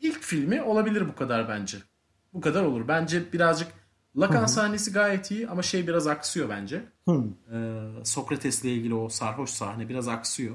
[0.00, 1.78] İlk filmi olabilir bu kadar bence.
[2.32, 2.88] Bu kadar olur.
[2.88, 3.68] Bence birazcık
[4.16, 6.84] Lacan sahnesi gayet iyi ama şey biraz aksıyor bence.
[7.52, 10.54] Ee, Sokrates'le ilgili o sarhoş sahne biraz aksıyor.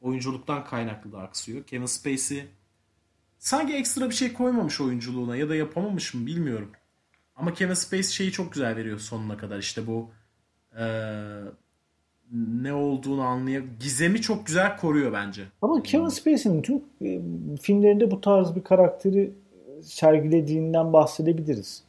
[0.00, 1.64] Oyunculuktan kaynaklı da aksıyor.
[1.64, 2.48] Kevin Spacey
[3.38, 6.70] sanki ekstra bir şey koymamış oyunculuğuna ya da yapamamış mı bilmiyorum.
[7.36, 9.58] Ama Kevin Spacey şeyi çok güzel veriyor sonuna kadar.
[9.58, 10.10] İşte bu
[10.78, 10.84] e,
[12.62, 15.42] ne olduğunu anlayıp gizemi çok güzel koruyor bence.
[15.62, 17.20] Ama Kevin Spacey'nin tüm e,
[17.60, 19.32] filmlerinde bu tarz bir karakteri
[19.82, 21.82] sergilediğinden bahsedebiliriz.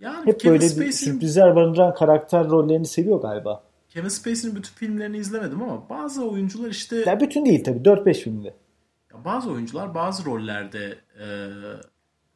[0.00, 0.90] Yani Hep Kevin böyle Spacey'nin...
[0.90, 3.62] sürprizler barındıran karakter rollerini seviyor galiba.
[3.88, 6.96] Kevin Spacey'nin bütün filmlerini izlemedim ama bazı oyuncular işte...
[7.06, 8.54] Ya bütün değil tabii 4-5 filmde.
[9.24, 11.26] Bazı oyuncular bazı rollerde e,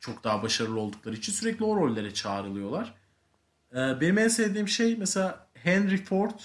[0.01, 2.95] çok daha başarılı oldukları için sürekli o rollere çağrılıyorlar.
[3.73, 6.41] E, benim en sevdiğim şey mesela Henry Ford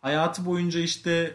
[0.00, 1.34] hayatı boyunca işte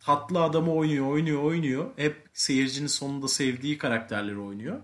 [0.00, 1.90] tatlı adamı oynuyor, oynuyor, oynuyor.
[1.96, 4.80] Hep seyircinin sonunda sevdiği karakterleri oynuyor.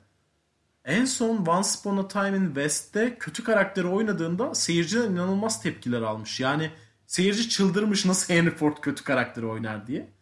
[0.85, 6.41] En son Once Upon a Time in West'te kötü karakteri oynadığında seyirciden inanılmaz tepkiler almış.
[6.41, 6.71] Yani
[7.07, 10.16] seyirci çıldırmış nasıl Henry Ford kötü karakteri oynar diye.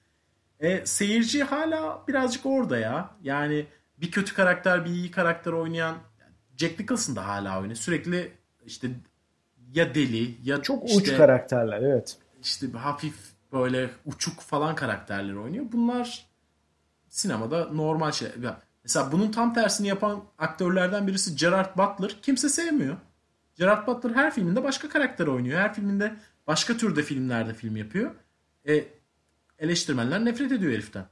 [0.61, 3.11] E, seyirci hala birazcık orada ya.
[3.23, 3.67] Yani
[3.99, 5.97] bir kötü karakter bir iyi karakter oynayan
[6.57, 7.77] Jack Nicholson da hala oynuyor.
[7.77, 8.33] Sürekli
[8.67, 8.89] işte
[9.73, 13.15] ya deli ya çok işte, uç karakterler evet işte hafif
[13.53, 15.65] böyle uçuk falan karakterler oynuyor.
[15.73, 16.27] Bunlar
[17.09, 18.29] sinemada normal şey.
[18.85, 22.17] Mesela bunun tam tersini yapan aktörlerden birisi Gerard Butler.
[22.23, 22.97] Kimse sevmiyor.
[23.55, 25.61] Gerard Butler her filminde başka karakter oynuyor.
[25.61, 26.15] Her filminde
[26.47, 28.11] başka türde filmlerde film yapıyor.
[28.69, 28.85] E,
[29.59, 31.05] eleştirmenler nefret ediyor heriften.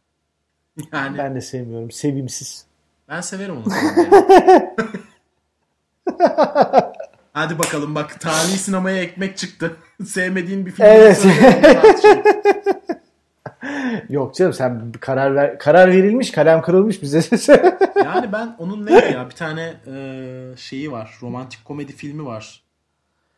[0.92, 1.90] Yani ben, Ben de sevmiyorum.
[1.90, 2.66] Sevimsiz.
[3.20, 3.64] severim onu.
[7.32, 9.76] Hadi bakalım bak tarihi sinemaya ekmek çıktı.
[10.04, 10.86] Sevmediğin bir film.
[10.86, 11.26] Evet.
[14.08, 17.20] Yok canım sen karar ver, karar verilmiş, kalem kırılmış bize.
[18.04, 21.18] yani ben onun ne ya bir tane e, şeyi var.
[21.22, 22.62] Romantik komedi filmi var.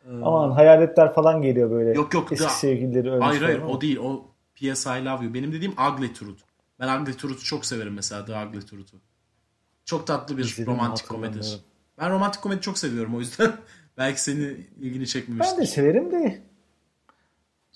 [0.05, 1.93] E, Aman hayaletler falan geliyor böyle.
[1.93, 3.97] Yok, yok, Eski da- sevgilileri ölmüş hayır hayır o değil.
[3.97, 4.25] O
[4.55, 4.99] P.S.
[4.99, 5.33] I Love You.
[5.33, 6.41] Benim dediğim Ugly Truth.
[6.79, 8.25] Ben Ugly Truth'u çok severim mesela.
[8.25, 8.97] The Ugly Truth'u.
[9.85, 11.59] Çok tatlı bir İzledim, romantik komedidir.
[11.97, 13.53] Ben romantik komedi çok seviyorum o yüzden.
[13.97, 15.53] Belki senin ilgini çekmemiştir.
[15.55, 16.41] Ben de severim de.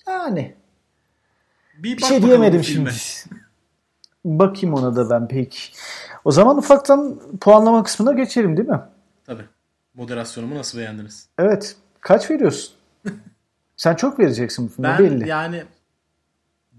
[0.06, 0.54] Yani.
[1.78, 2.90] bir Bir şey diyemedim şimdi.
[4.24, 5.58] Bakayım ona da ben peki.
[6.24, 8.80] O zaman ufaktan puanlama kısmına geçelim değil mi?
[9.26, 9.44] Tabii.
[9.94, 11.28] Moderasyonumu nasıl beğendiniz?
[11.38, 11.76] Evet.
[12.00, 12.74] Kaç veriyorsun?
[13.76, 15.28] Sen çok vereceksin bu filme Ben belli.
[15.28, 15.64] yani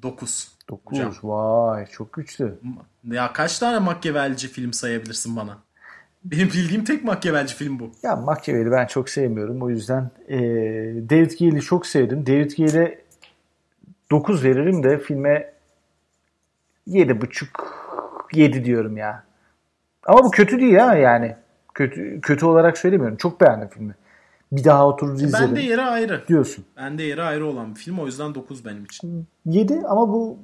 [0.03, 0.51] 9.
[0.69, 0.99] 9.
[1.23, 2.59] Vay çok güçlü.
[3.11, 5.57] Ya kaç tane Machiavellici film sayabilirsin bana?
[6.25, 7.91] Benim bildiğim tek Machiavellici film bu.
[8.03, 9.61] Ya Machiavelli ben çok sevmiyorum.
[9.61, 10.39] O yüzden e,
[11.09, 12.25] David Gale'i çok sevdim.
[12.25, 13.01] David Gale'e
[14.11, 15.53] 9 veririm de filme
[16.87, 17.45] 7,5
[18.33, 19.23] 7 diyorum ya.
[20.05, 21.35] Ama bu kötü değil ha yani.
[21.73, 23.17] Kötü kötü olarak söylemiyorum.
[23.17, 23.95] Çok beğendim filmi.
[24.51, 26.23] Bir daha oturur izlerim Ben de yeri ayrı.
[26.27, 26.65] diyorsun.
[26.77, 27.99] Ben de yeri ayrı olan bir film.
[27.99, 29.27] O yüzden 9 benim için.
[29.45, 30.37] 7 ama bu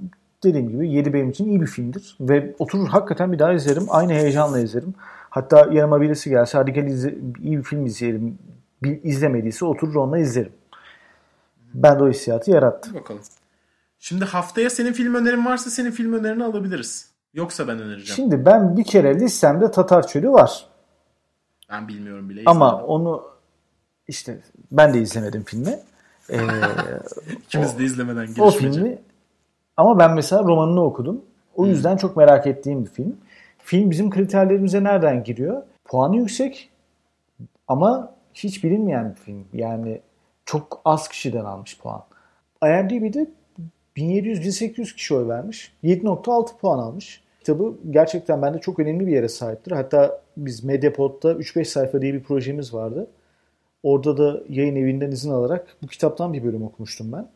[0.44, 2.18] dediğim gibi 7 benim için iyi bir filmdir.
[2.20, 3.84] Ve oturur hakikaten bir daha izlerim.
[3.90, 4.94] Aynı heyecanla izlerim.
[5.30, 8.38] Hatta yanıma birisi gelse hadi gel izle, iyi bir film izleyelim.
[8.84, 10.52] Bir, izlemediyse oturur onunla izlerim.
[11.74, 12.94] Ben de o hissiyatı yarattım.
[12.96, 13.22] Bakalım.
[14.00, 17.12] Şimdi haftaya senin film önerin varsa senin film önerini alabiliriz.
[17.34, 18.16] Yoksa ben önereceğim.
[18.16, 20.68] Şimdi ben bir kere listemde Tatar Çölü var.
[21.70, 22.42] Ben bilmiyorum bile.
[22.46, 22.88] Ama izlemedim.
[22.88, 23.24] onu
[24.08, 24.38] işte
[24.72, 25.80] ben de izlemedim filmi.
[26.30, 26.38] Ee,
[27.46, 28.60] İkimiz de izlemeden o gelişmece.
[28.80, 28.98] filmi
[29.78, 31.22] ama ben mesela romanını okudum.
[31.56, 31.70] O Hmm.
[31.70, 33.18] yüzden çok merak ettiğim bir film.
[33.58, 35.64] Film bizim kriterlerimize nereden giriyor?
[35.86, 36.70] Puanı yüksek
[37.68, 39.46] ama hiç bilinmeyen bir film.
[39.54, 40.02] Yani
[40.46, 42.04] çok az kişiden almış puan.
[42.64, 43.28] IMDb'de
[43.98, 45.74] 1700-1800 kişi oy vermiş.
[45.84, 47.24] 7.6 puan almış.
[47.40, 49.72] Kitabı gerçekten bende çok önemli bir yere sahiptir.
[49.72, 53.08] Hatta biz Mediapod'da 3-5 sayfa diye bir projemiz vardı.
[53.84, 57.30] Orada da yayın evinden izin alarak bu kitaptan bir bölüm okumuştum ben.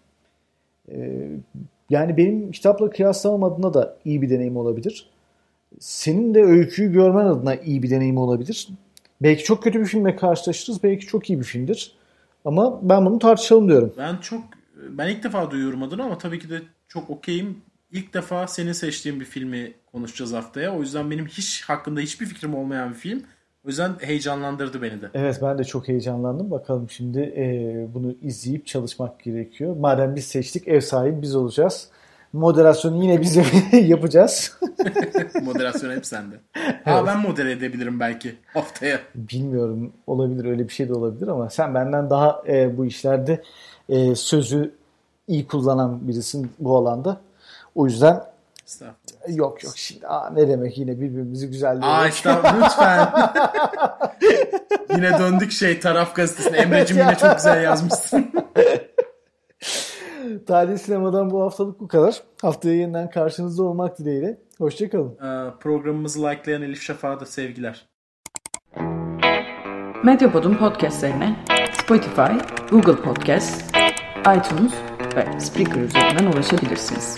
[0.92, 1.30] Ee,
[1.90, 5.10] yani benim kitapla kıyaslamam adına da iyi bir deneyim olabilir.
[5.80, 8.68] Senin de öyküyü görmen adına iyi bir deneyim olabilir.
[9.22, 10.84] Belki çok kötü bir filmle karşılaşırız.
[10.84, 11.96] Belki çok iyi bir filmdir.
[12.46, 13.94] Ama ben bunu tartışalım diyorum.
[13.98, 14.44] Ben çok
[14.90, 17.62] ben ilk defa duyuyorum adını ama tabii ki de çok okeyim.
[17.92, 20.76] İlk defa senin seçtiğin bir filmi konuşacağız haftaya.
[20.76, 23.24] O yüzden benim hiç hakkında hiçbir fikrim olmayan bir film.
[23.66, 25.10] O yüzden heyecanlandırdı beni de.
[25.14, 26.52] Evet ben de çok heyecanlandım.
[26.52, 27.44] Bakalım şimdi e,
[27.94, 29.76] bunu izleyip çalışmak gerekiyor.
[29.76, 31.88] Madem biz seçtik ev sahibi biz olacağız.
[32.34, 33.38] Moderasyonu yine biz
[33.74, 34.60] yapacağız.
[35.44, 36.36] Moderasyon hep sende.
[36.84, 39.00] Ha ben modere edebilirim belki haftaya.
[39.16, 43.44] Bilmiyorum olabilir öyle bir şey de olabilir ama sen benden daha e, bu işlerde
[43.90, 44.72] e, sözü
[45.28, 47.22] iyi kullanan birisin bu alanda.
[47.76, 48.31] O yüzden
[48.72, 49.38] Estağfurullah.
[49.38, 53.10] yok yok şimdi aa, ne demek yine birbirimizi güzel Aa estağfurullah lütfen.
[54.96, 56.58] yine döndük şey taraf gazetesine.
[56.58, 58.32] Emre'cim yine çok güzel yazmışsın.
[60.48, 62.22] Tarih sinemadan bu haftalık bu kadar.
[62.42, 64.38] Haftaya yeniden karşınızda olmak dileğiyle.
[64.58, 65.12] Hoşçakalın.
[65.16, 67.86] Ee, programımızı likelayan Elif Şafak'a da sevgiler.
[70.04, 71.36] Medyapod'un podcastlerine
[71.84, 72.32] Spotify,
[72.72, 73.76] Google Podcast,
[74.22, 74.74] iTunes
[75.16, 77.18] ve Spreaker üzerinden ulaşabilirsiniz.